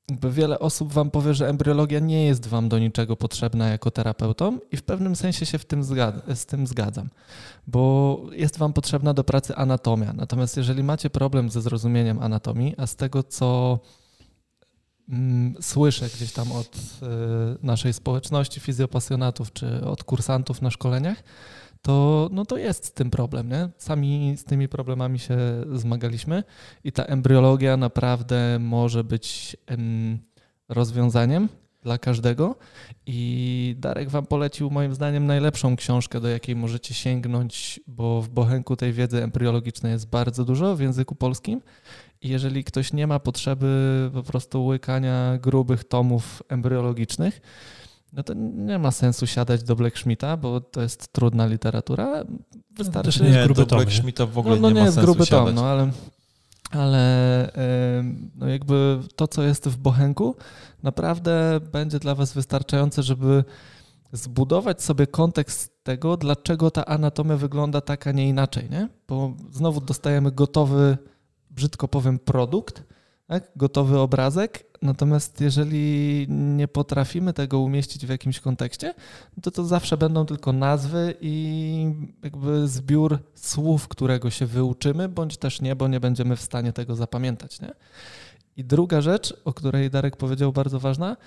[0.09, 4.77] wiele osób wam powie, że embryologia nie jest wam do niczego potrzebna jako terapeutom i
[4.77, 7.09] w pewnym sensie się w tym zgad- z tym zgadzam,
[7.67, 10.13] bo jest wam potrzebna do pracy anatomia.
[10.13, 13.79] Natomiast jeżeli macie problem ze zrozumieniem anatomii, a z tego co
[15.09, 16.79] mm, słyszę gdzieś tam od y,
[17.63, 21.23] naszej społeczności fizjopasjonatów czy od kursantów na szkoleniach,
[21.85, 23.49] to, no to jest z tym problem.
[23.49, 23.69] Nie?
[23.77, 25.37] Sami z tymi problemami się
[25.73, 26.43] zmagaliśmy
[26.83, 30.19] i ta embryologia naprawdę może być em,
[30.69, 31.49] rozwiązaniem
[31.83, 32.55] dla każdego.
[33.05, 38.75] I Darek Wam polecił moim zdaniem najlepszą książkę, do jakiej możecie sięgnąć, bo w Bochenku
[38.75, 41.61] tej wiedzy embryologicznej jest bardzo dużo w języku polskim.
[42.21, 47.41] I jeżeli ktoś nie ma potrzeby po prostu łykania grubych tomów embryologicznych,
[48.15, 52.23] no to nie ma sensu siadać do Black Schmidta, bo to jest trudna literatura.
[52.71, 53.11] Wystarczy.
[53.11, 53.97] Też nie gruby do tom, Black nie?
[53.97, 55.45] Schmidta w ogóle no, no nie, nie ma jest sensu gruby siadać.
[55.45, 55.91] tom, no ale,
[56.71, 57.51] ale
[58.35, 60.35] no jakby to, co jest w Bochenku,
[60.83, 63.43] naprawdę będzie dla Was wystarczające, żeby
[64.11, 68.89] zbudować sobie kontekst tego, dlaczego ta anatomia wygląda tak, a nie inaczej, nie?
[69.07, 70.97] Bo znowu dostajemy gotowy,
[71.49, 72.83] brzydko powiem, produkt,
[73.27, 73.51] tak?
[73.55, 78.93] gotowy obrazek, natomiast jeżeli nie potrafimy tego umieścić w jakimś kontekście,
[79.41, 85.61] to to zawsze będą tylko nazwy i jakby zbiór słów, którego się wyuczymy, bądź też
[85.61, 87.61] nie, bo nie będziemy w stanie tego zapamiętać.
[87.61, 87.73] Nie?
[88.57, 91.17] I druga rzecz, o której Darek powiedział, bardzo ważna,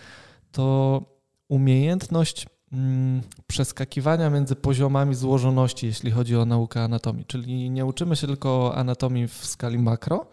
[0.53, 1.03] to
[1.49, 7.25] umiejętność mm, przeskakiwania między poziomami złożoności, jeśli chodzi o naukę anatomii.
[7.25, 10.27] Czyli nie uczymy się tylko anatomii w skali makro,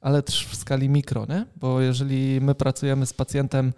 [0.00, 1.46] ale też w skali mikro, nie?
[1.56, 3.72] bo jeżeli my pracujemy z pacjentem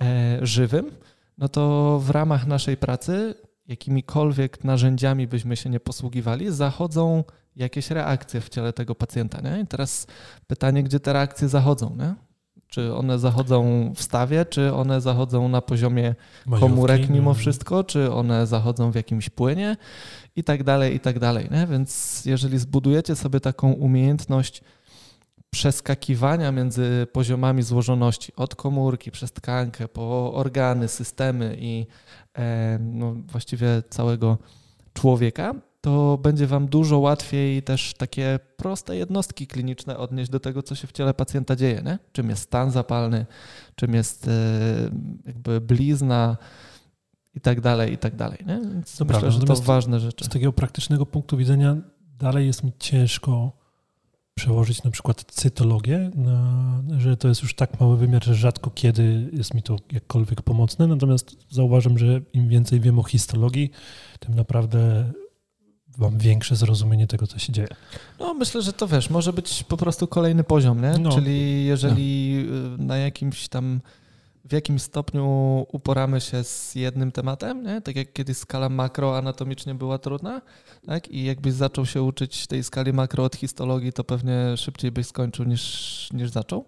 [0.00, 0.90] e, żywym,
[1.38, 3.34] no to w ramach naszej pracy,
[3.66, 7.24] jakimikolwiek narzędziami byśmy się nie posługiwali, zachodzą
[7.56, 9.40] jakieś reakcje w ciele tego pacjenta.
[9.40, 9.60] Nie?
[9.60, 10.06] I teraz
[10.46, 11.96] pytanie, gdzie te reakcje zachodzą?
[11.98, 12.14] Nie?
[12.68, 16.14] Czy one zachodzą w stawie, czy one zachodzą na poziomie
[16.46, 17.34] Majówki, komórek mimo no.
[17.34, 19.76] wszystko, czy one zachodzą w jakimś płynie
[20.36, 21.48] i tak dalej, i tak dalej.
[21.50, 21.66] Nie?
[21.66, 24.62] Więc jeżeli zbudujecie sobie taką umiejętność
[25.54, 31.86] przeskakiwania między poziomami złożoności od komórki przez tkankę po organy, systemy i
[32.34, 34.38] e, no, właściwie całego
[34.94, 40.74] człowieka, to będzie Wam dużo łatwiej też takie proste jednostki kliniczne odnieść do tego, co
[40.74, 41.82] się w ciele pacjenta dzieje.
[41.84, 41.98] Nie?
[42.12, 43.26] Czym jest stan zapalny,
[43.74, 44.30] czym jest e,
[45.26, 46.36] jakby blizna
[47.34, 48.38] i tak dalej, i tak dalej.
[48.46, 48.60] Nie?
[48.60, 50.24] Więc To myślę, że to ważne rzeczy.
[50.24, 51.76] Z takiego praktycznego punktu widzenia
[52.18, 53.63] dalej jest mi ciężko
[54.34, 59.30] przełożyć na przykład cytologię, na, że to jest już tak mały wymiar, że rzadko kiedy
[59.32, 60.86] jest mi to jakkolwiek pomocne.
[60.86, 63.70] Natomiast zauważam, że im więcej wiem o histologii,
[64.20, 65.12] tym naprawdę
[65.98, 67.68] mam większe zrozumienie tego, co się dzieje.
[68.20, 70.98] No myślę, że to wiesz, może być po prostu kolejny poziom, nie?
[70.98, 71.12] No.
[71.12, 72.38] Czyli jeżeli
[72.74, 73.80] y, na jakimś tam
[74.44, 75.26] w jakimś stopniu
[75.72, 77.80] uporamy się z jednym tematem, nie?
[77.80, 80.40] tak jak kiedyś skala makro anatomicznie była trudna,
[80.86, 81.08] tak?
[81.08, 85.44] i jakbyś zaczął się uczyć tej skali makro od histologii, to pewnie szybciej byś skończył
[85.44, 86.64] niż, niż zaczął.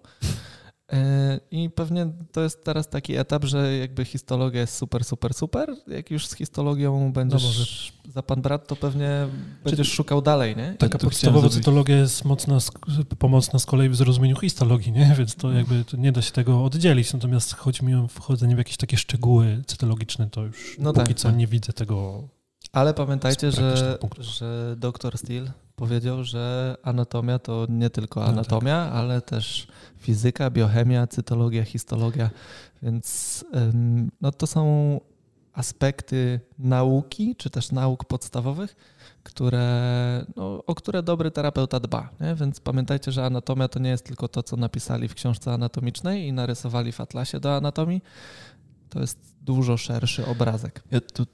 [0.93, 5.75] E, I pewnie to jest teraz taki etap, że jakby histologia jest super, super, super.
[5.87, 9.27] Jak już z histologią będziesz za pan brat, to pewnie
[9.63, 10.75] będziesz szukał dalej, nie?
[10.79, 12.57] Taka podstawowa cytologia jest mocna,
[13.19, 15.15] pomocna z kolei w zrozumieniu histologii, nie?
[15.17, 17.13] więc to jakby to nie da się tego oddzielić.
[17.13, 21.17] Natomiast chodzi mi o wchodzenie w jakieś takie szczegóły cytologiczne, to już No póki tak,
[21.17, 21.37] co tak.
[21.37, 22.27] nie widzę tego.
[22.71, 28.33] Ale pamiętajcie, że, że dr Steele powiedział, że anatomia to nie tylko No tak.
[28.35, 29.67] anatomia, ale też
[29.97, 32.29] fizyka, biochemia, cytologia, histologia.
[32.83, 33.45] Więc
[34.21, 34.99] no to są
[35.53, 38.75] aspekty nauki, czy też nauk podstawowych,
[39.23, 42.09] które, no, o które dobry terapeuta dba.
[42.21, 42.35] Nie?
[42.35, 46.33] Więc pamiętajcie, że anatomia to nie jest tylko to, co napisali w książce anatomicznej i
[46.33, 48.01] narysowali w atlasie do anatomii.
[48.89, 50.83] To jest dużo szerszy obrazek.
[50.91, 51.25] Ja tu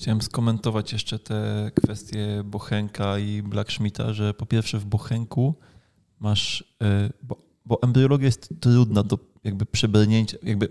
[0.00, 5.54] chciałem skomentować jeszcze te kwestie Bochenka i Blackschmidta, że po pierwsze w Bochenku
[6.20, 7.36] masz, y, bo,
[7.66, 10.68] bo embryologia jest trudna do jakby przebrnięcia, jakby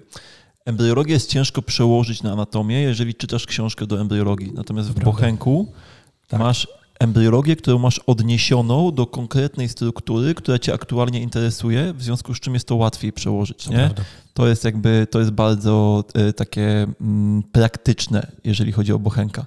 [0.66, 4.52] embryologię jest ciężko przełożyć na anatomię, jeżeli czytasz książkę do embryologii.
[4.54, 5.12] Natomiast w Prawda.
[5.12, 5.72] Bochenku
[6.28, 6.40] Tak.
[6.40, 6.68] masz
[7.00, 12.54] embryologię, którą masz odniesioną do konkretnej struktury, która cię aktualnie interesuje, w związku z czym
[12.54, 13.78] jest to łatwiej przełożyć, To nie?
[13.78, 14.04] prawda.
[14.34, 19.46] To jest jakby, to jest bardzo e, takie mm, praktyczne, jeżeli chodzi o Bochenka.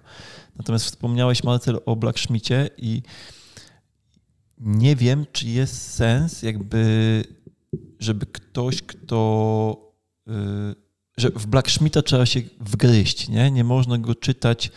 [0.57, 3.03] Natomiast wspomniałeś, Marcel, o Blackschmidcie i
[4.59, 7.25] nie wiem, czy jest sens jakby,
[8.01, 9.93] żeby ktoś, kto...
[10.29, 10.33] y,
[11.17, 13.51] że w Blackschmidta trzeba się wgryźć, nie?
[13.51, 14.71] Nie można go czytać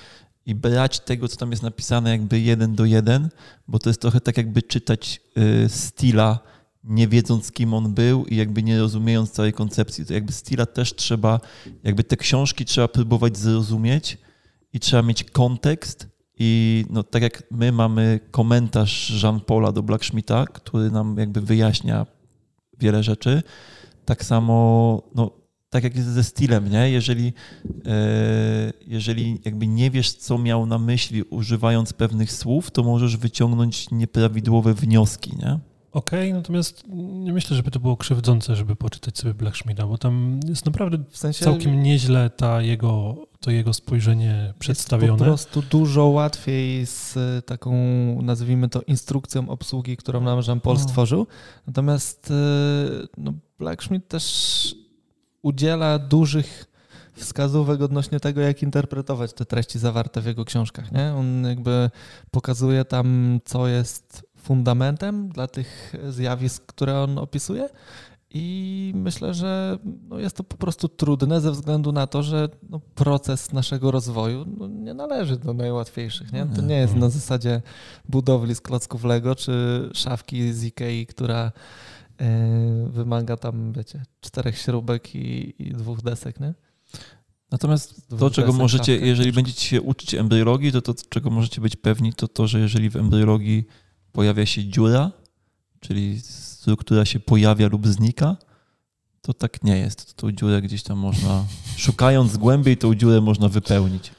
[0.45, 3.29] i brać tego, co tam jest napisane jakby jeden do jeden,
[3.67, 6.39] bo to jest trochę tak jakby czytać y, Stila,
[6.83, 10.05] nie wiedząc kim on był i jakby nie rozumiejąc całej koncepcji.
[10.05, 11.39] To jakby Stila też trzeba,
[11.83, 14.17] jakby te książki trzeba próbować zrozumieć
[14.73, 16.07] i trzeba mieć kontekst
[16.39, 22.05] i no, tak jak my mamy komentarz Jean-Paula do Blackschmidta, który nam jakby wyjaśnia
[22.79, 23.43] wiele rzeczy,
[24.05, 25.31] tak samo, no,
[25.75, 26.89] tak jak jest ze stylem, nie?
[26.91, 27.33] Jeżeli,
[27.85, 33.91] e, jeżeli jakby nie wiesz, co miał na myśli używając pewnych słów, to możesz wyciągnąć
[33.91, 35.59] nieprawidłowe wnioski, nie?
[35.91, 36.83] Okej, natomiast
[37.23, 41.17] nie myślę, żeby to było krzywdzące, żeby poczytać sobie Blackschmidta, bo tam jest naprawdę W
[41.17, 45.17] sensie całkiem nieźle ta jego, to jego spojrzenie Jest przedstawione.
[45.17, 47.71] po prostu dużo łatwiej z y, taką,
[48.21, 50.79] nazwijmy to, instrukcją obsługi, którą nam Jean-Paul No.
[50.83, 51.27] stworzył.
[51.67, 52.33] Natomiast y,
[53.17, 54.75] no, Blackschmidt też
[55.45, 56.65] udziela dużych
[57.13, 60.91] wskazówek odnośnie tego, jak interpretować te treści zawarte w jego książkach.
[60.91, 61.13] Nie?
[61.13, 61.89] On jakby
[62.31, 67.69] pokazuje tam, co jest fundamentem dla tych zjawisk, które on opisuje.
[68.29, 69.77] I myślę, że
[70.09, 74.45] no jest to po prostu trudne ze względu na to, że no proces naszego rozwoju
[74.57, 76.33] no nie należy do najłatwiejszych.
[76.33, 76.45] Nie?
[76.55, 77.61] To nie jest na zasadzie
[78.09, 81.51] budowli z klocków Lego czy szafki z Ikei, która
[82.89, 86.39] wymaga tam, wiecie, czterech śrubek i, i dwóch desek.
[86.39, 86.53] Nie?
[87.51, 91.75] Natomiast to, czego możecie, szafkę, jeżeli będziecie się uczyć embryologii, to to, czego możecie być
[91.75, 93.63] pewni, to to, że jeżeli w embryologii
[94.11, 95.11] pojawia się dziura,
[95.79, 98.37] czyli struktura się pojawia lub znika,
[99.21, 100.13] to tak nie jest.
[100.13, 101.45] Tą dziurę gdzieś tam można,
[101.77, 104.11] szukając głębiej, tą dziurę można wypełnić.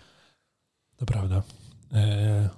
[0.97, 1.43] To prawda.
[1.93, 2.49] E,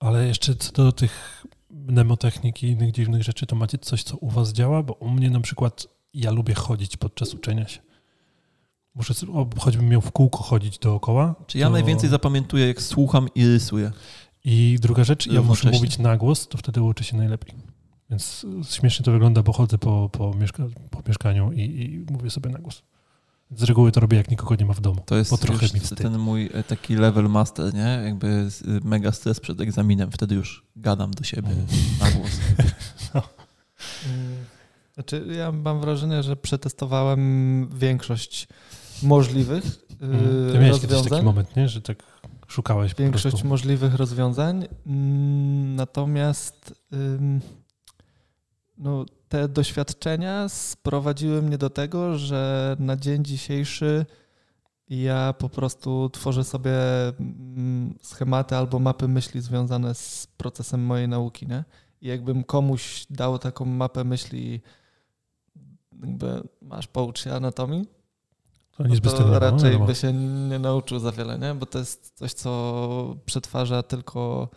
[0.00, 4.28] ale jeszcze co do tych mnemotechnik i innych dziwnych rzeczy, to macie coś, co u
[4.30, 4.82] was działa?
[4.82, 7.80] Bo u mnie na przykład ja lubię chodzić podczas uczenia się.
[8.94, 9.14] Muszę,
[9.58, 11.34] choćbym miał w kółko chodzić dookoła.
[11.46, 13.92] Czy ja to- najwięcej zapamiętuję, jak słucham i rysuję.
[14.44, 17.54] I druga rzecz, ja muszę mówić na głos, to wtedy uczę się najlepiej.
[18.10, 22.50] Więc śmiesznie to wygląda, bo chodzę po, po, mieszka po mieszkaniu i, i mówię sobie
[22.50, 22.82] na głos.
[23.56, 25.00] Z reguły to robię, jak nikogo nie ma w domu.
[25.06, 25.98] To jest bo trochę mi wstyd.
[25.98, 28.00] ten mój e, taki level master, nie?
[28.04, 28.48] Jakby y,
[28.84, 30.10] mega stres przed egzaminem.
[30.10, 31.66] Wtedy już gadam do siebie Mm.
[32.00, 32.30] na głos.
[34.08, 34.44] Mm,
[34.94, 38.48] Znaczy, ja mam wrażenie, że przetestowałem większość
[39.02, 40.52] możliwych y, Mm.
[40.52, 41.24] Ty miałeś kiedyś taki rozwiązań.
[41.24, 41.68] moment, nie?
[41.68, 42.02] że tak
[42.48, 44.68] szukałeś Większość możliwych rozwiązań.
[44.86, 46.74] Mm, Natomiast
[48.78, 54.06] no, te doświadczenia sprowadziły mnie do tego, że na dzień dzisiejszy
[54.88, 56.72] ja po prostu tworzę sobie
[57.08, 61.46] mm, schematy albo mapy myśli związane z procesem mojej nauki.
[61.46, 61.64] Nie?
[62.00, 64.60] I jakbym komuś dał taką mapę myśli,
[66.02, 67.88] jakby masz poucz się anatomii,
[68.76, 69.86] To bez to tego no, raczej wiadomo.
[69.86, 70.12] by się
[70.48, 71.54] nie nauczył za wiele, nie?
[71.54, 74.48] bo to jest coś, co przetwarza tylko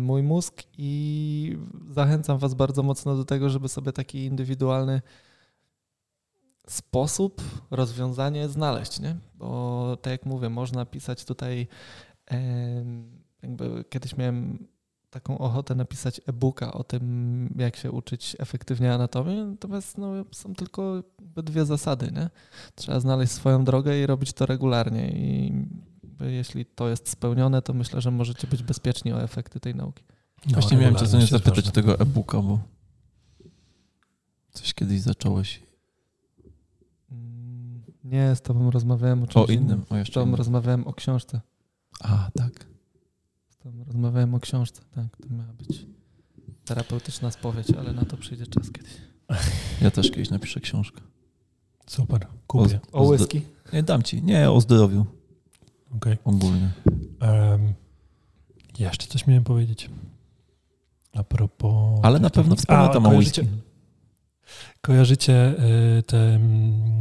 [0.00, 1.58] mój mózg i
[1.90, 5.02] zachęcam Was bardzo mocno do tego, żeby sobie taki indywidualny
[6.68, 9.16] sposób, rozwiązanie znaleźć, nie?
[9.34, 11.66] Bo tak jak mówię, można pisać tutaj
[13.42, 14.66] jakby kiedyś miałem
[15.10, 21.02] taką ochotę napisać e-booka o tym, jak się uczyć efektywnie anatomii, natomiast no, są tylko
[21.36, 22.30] dwie zasady, nie?
[22.74, 25.52] Trzeba znaleźć swoją drogę i robić to regularnie i
[26.30, 30.04] jeśli to jest spełnione, to myślę, że możecie być bezpieczni o efekty tej nauki.
[30.46, 32.58] No, Właśnie miałem cię co nie zapytać o tego e-booka, bo
[34.52, 35.62] coś kiedyś zacząłeś.
[37.12, 40.34] Mm, Nie, z tobą rozmawiałem o czymś O innym, o Z tobą innym.
[40.34, 41.40] rozmawiałem o książce.
[42.00, 42.66] A, tak.
[43.48, 45.16] Z tobą rozmawiałem o książce, tak.
[45.16, 45.86] To miała być
[46.64, 48.92] terapeutyczna spowiedź, ale na to przyjdzie czas kiedyś.
[49.82, 51.00] Ja też kiedyś napiszę książkę.
[51.86, 52.80] Super, kupię.
[52.92, 53.42] O O whisky?
[53.72, 54.22] Nie, dam ci.
[54.22, 55.06] Nie, o zdrowiu
[55.96, 56.16] Okej.
[56.24, 56.70] ogólnie.
[57.20, 57.74] Em,
[58.78, 59.90] jeszcze coś miałem powiedzieć.
[61.14, 62.00] A propos...
[62.02, 63.12] Ale na pewno A, wspominam o
[64.80, 65.54] kojarzycie,
[65.98, 66.92] y, te mm,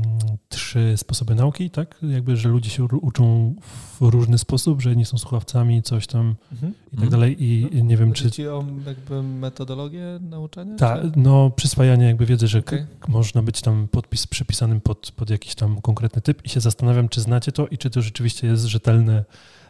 [0.49, 1.95] trzy sposoby nauki, tak?
[2.04, 3.56] Jakby, że ludzie się uczą
[3.99, 6.74] w różny sposób, że nie są słuchawcami, coś tam Mhm.
[6.93, 7.43] i tak dalej.
[7.43, 8.24] I nie wiem, czy...
[8.24, 10.76] Chodzi ci o jakby metodologię nauczania?
[10.76, 12.76] Tak, czy- no przyswajanie jakby wiedzy, że k-
[13.08, 17.22] można być tam podpis przypisanym pod, pod jakiś tam konkretny typ i się zastanawiam, czy
[17.22, 19.24] znacie to i czy to rzeczywiście jest rzetelny,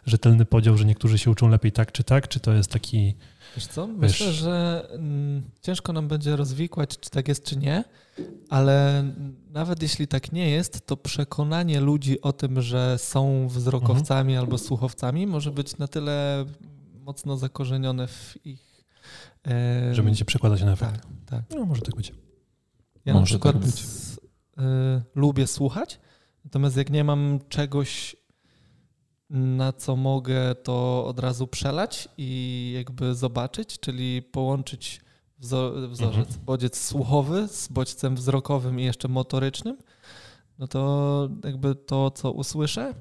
[0.06, 3.14] rzetelny podział, że niektórzy się uczą lepiej tak czy tak, czy to jest taki...
[3.56, 3.86] Wiesz co?
[3.86, 7.84] Myślę, Wiesz- że mm, ciężko nam będzie rozwikłać, czy tak jest, czy nie,
[8.48, 9.04] ale
[9.50, 15.26] nawet jeśli tak nie jest, to przekonanie ludzi o tym, że są wzrokowcami albo słuchowcami,
[15.26, 16.44] może być na tyle
[17.00, 18.84] mocno zakorzenione w ich.
[19.44, 20.92] em, że będzie przekładać na efekt.
[21.02, 21.58] Tak, tak.
[21.58, 22.12] No może tak być.
[23.04, 23.74] Ja na Może przykład tak być.
[23.80, 24.20] s-
[24.58, 24.62] y,
[25.14, 26.00] lubię słuchać,
[26.44, 28.16] natomiast jak nie mam czegoś,
[29.32, 35.00] na co mogę to od razu przelać i jakby zobaczyć, czyli połączyć
[35.40, 36.44] wzo- wzorzec, Mhm.
[36.44, 39.76] bodziec słuchowy z bodźcem wzrokowym i jeszcze motorycznym,
[40.58, 42.94] no to jakby to, co usłyszę,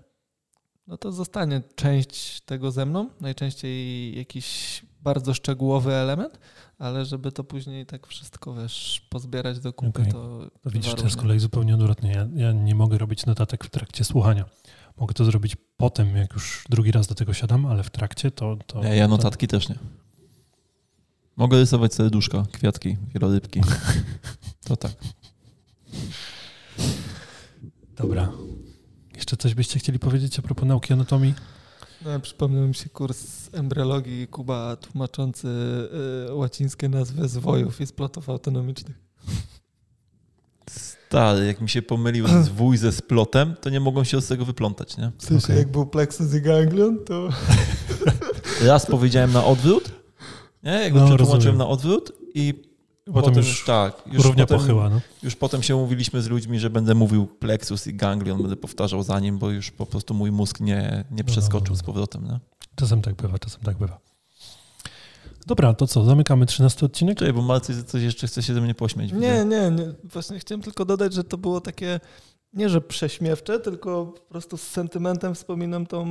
[0.88, 6.40] no to zostanie część tego ze mną, najczęściej jakiś bardzo szczegółowy element,
[6.78, 10.12] ale żeby to później tak wszystko, wiesz, pozbierać do kupy, Okej.
[10.12, 12.12] to To widzisz, to jest z kolei zupełnie odwrotnie.
[12.12, 14.46] Ja, ja nie mogę robić notatek w trakcie słuchania.
[15.02, 18.58] Mogę to zrobić potem, jak już drugi raz do tego siadam, ale w trakcie to...
[18.68, 19.76] to Nie, ja to, notatki też nie.
[21.36, 23.62] Mogę rysować serduszka, kwiatki, wielorybki.
[24.68, 24.92] To tak.
[27.98, 28.32] Dobra.
[29.16, 31.34] Jeszcze coś byście chcieli powiedzieć a propos nauki anatomii?
[32.06, 35.48] No, przypomniał mi się kurs embriologii Kuba tłumaczący
[36.30, 39.00] y, łacińskie nazwy zwojów i splotów autonomicznych.
[41.12, 44.98] Stary, jak mi się pomylił zwój ze splotem, to nie mogą się z tego wyplątać,
[44.98, 45.12] nie?
[45.18, 45.58] W sensie, Okej.
[45.58, 47.30] jak był plexus i ganglion, to...
[48.68, 49.92] Raz powiedziałem na odwrót,
[50.64, 50.72] nie?
[50.72, 52.54] Jak go No, przetłumaczyłem na odwrót i
[53.06, 55.02] Potem, potem, już tak, już równia potem, pochyła, no.
[55.24, 59.20] już potem się umówiliśmy z ludźmi, że będę mówił plexus i ganglion, będę powtarzał za
[59.20, 62.40] nim, bo już po prostu mój mózg nie, nie przeskoczył z powrotem, nie?
[62.76, 64.00] Czasem tak bywa, czasem tak bywa.
[65.48, 67.18] Dobra, to co, zamykamy 13 odcinek?
[67.18, 69.14] Czekaj, bo Marcy coś jeszcze chce się ze mnie pośmiać.
[69.14, 69.28] widzę.
[69.28, 69.94] Nie, nie, nie.
[70.04, 72.00] Właśnie chciałem tylko dodać, że to było takie,
[72.54, 76.06] nie że prześmiewcze, tylko po prostu z sentymentem wspominam tą,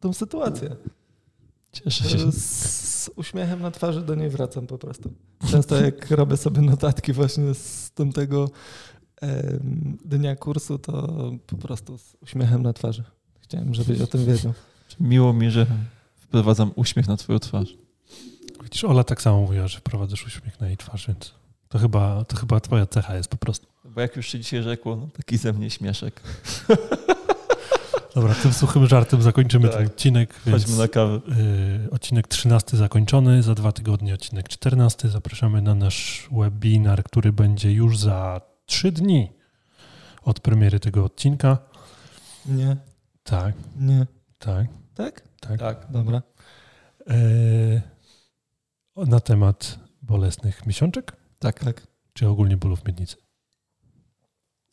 [0.00, 0.76] tą sytuację.
[1.72, 2.32] Cieszę się.
[2.32, 5.10] Z uśmiechem na twarzy do niej wracam po prostu.
[5.50, 8.50] Często jak robię sobie notatki właśnie z tamtego
[9.20, 10.92] em, dnia kursu, to
[11.46, 13.04] po prostu z uśmiechem na twarzy.
[13.40, 14.52] Chciałem, żebyś o tym wiedział.
[15.00, 15.66] Miło mi, że
[16.16, 17.76] wprowadzam uśmiech na twoją twarz.
[18.72, 21.34] Widzisz, Ola tak samo mówiła, że wprowadzasz uśmiech na jej twarz, więc
[21.68, 23.66] to chyba, to chyba twoja cecha jest po prostu.
[23.84, 26.20] Bo jak już się dzisiaj rzekło, no taki ze mnie śmieszek.
[28.14, 29.76] Dobra, tym suchym żartem zakończymy Tak.
[29.78, 31.20] ten odcinek, Chodźmy na kawę.
[31.86, 35.08] y, odcinek 13 zakończony, za dwa tygodnie odcinek 14.
[35.08, 39.32] Zapraszamy na nasz webinar, który będzie już za trzy dni
[40.22, 41.58] od premiery tego odcinka.
[42.46, 42.76] Nie,
[43.24, 44.06] Tak, nie.
[44.38, 45.22] tak, Tak?
[45.40, 45.58] tak.
[45.60, 45.86] Tak.
[45.90, 46.22] Dobra.
[47.10, 47.14] E,
[48.96, 51.64] na temat bolesnych miesiączek, Tak.
[51.64, 51.86] Tak.
[52.12, 53.16] czy ogólnie bólów miednicy?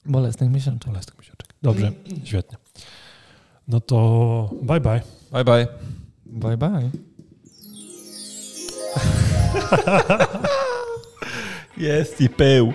[0.05, 0.88] Bolesnych miesiączek.
[0.91, 1.53] Bolesnych miesiączek.
[1.61, 1.91] Dobrze,
[2.24, 2.57] świetnie.
[3.67, 5.01] No to bye bye.
[5.32, 5.67] Bye bye.
[6.26, 6.89] Bye bye.
[11.78, 12.74] Jest i pył.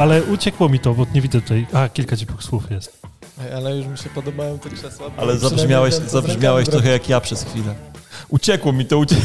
[0.00, 1.66] Ale uciekło mi to, bo nie widzę tutaj.
[1.72, 3.02] A, kilka ciepłych słów jest.
[3.56, 5.10] Ale już mi się podobają te krzesła.
[5.16, 7.74] Ale zabrzmiałeś, zabrzmiałeś trochę jak ja przez chwilę.
[8.28, 9.24] Uciekło mi to, uciekło.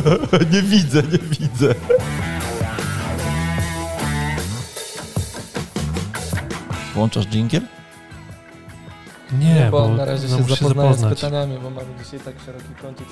[0.52, 1.74] nie widzę, nie widzę.
[6.94, 7.62] Włączasz dżingiel?
[9.38, 11.20] Nie, bo, bo na razie no, się muszę zapoznaję z zapoznać.
[11.20, 13.06] pytaniami, bo mamy dzisiaj tak szeroki kącik.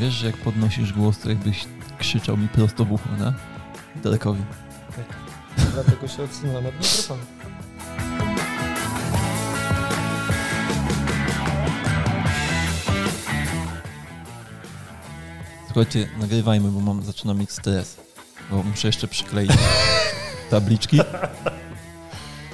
[0.00, 1.64] Wiesz, że jak podnosisz głos, to jakbyś
[1.98, 3.32] krzyczał mi prosto w ucho, nie?
[4.02, 4.42] Dalekowi.
[5.74, 7.22] Dlatego się odsunąłem od mikrofonu.
[15.66, 17.96] Słuchajcie, nagrywajmy, bo mam, zaczyna mieć stres.
[18.50, 19.50] Bo muszę jeszcze przykleić
[20.50, 21.00] tabliczki.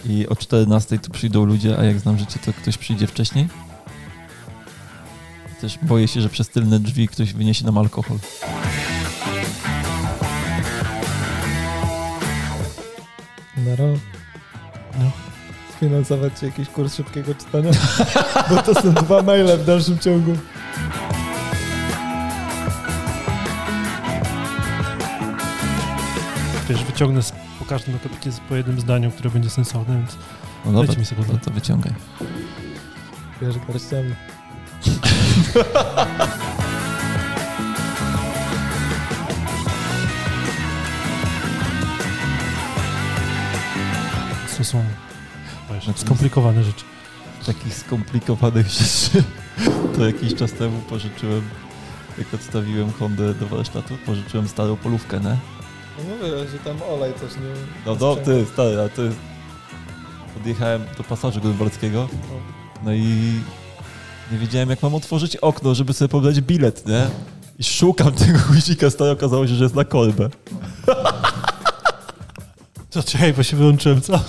[0.07, 3.49] I o 14 tu przyjdą ludzie, a jak znam życie, to ktoś przyjdzie wcześniej.
[5.65, 8.19] Też boję się, że przez tylne drzwi ktoś wyniesie nam alkohol.
[13.57, 13.99] Na rok.
[14.99, 15.11] No.
[15.77, 17.71] Sfinansować ci jakiś kurs szybkiego czytania?
[18.51, 20.33] Bo to są dwa maile w dalszym ciągu.
[26.69, 30.17] Wiesz, wyciągnę z, po każdym akapicie po jednym zdaniu, które będzie sensowne, więc
[30.65, 31.33] No dobra, mi sekundę.
[31.33, 31.93] to, to wyciągaj.
[33.43, 34.15] Wiesz, garściami.
[44.59, 44.85] To są
[45.71, 46.85] wiesz, skomplikowane rzeczy.
[47.47, 49.25] Takich skomplikowanych rzeczy
[49.97, 51.43] to jakiś czas temu pożyczyłem,
[52.19, 55.37] jak odstawiłem Hondę do warsztatu, pożyczyłem starą polówkę, nie?
[55.99, 57.55] No mówię, że tam olej też nie...
[57.87, 59.11] No do, ty, stary, a ty...
[60.35, 62.09] Podjechałem do pasażu Grunwaldzkiego,
[62.85, 63.33] no i
[64.33, 67.07] nie wiedziałem jak mam otworzyć okno, żeby sobie pobrać bilet, nie?
[67.59, 70.29] I szukam tego guzika, stary, okazało się, że jest na kolbę.
[72.91, 74.21] To czekaj, bo się wyłączyłem, co?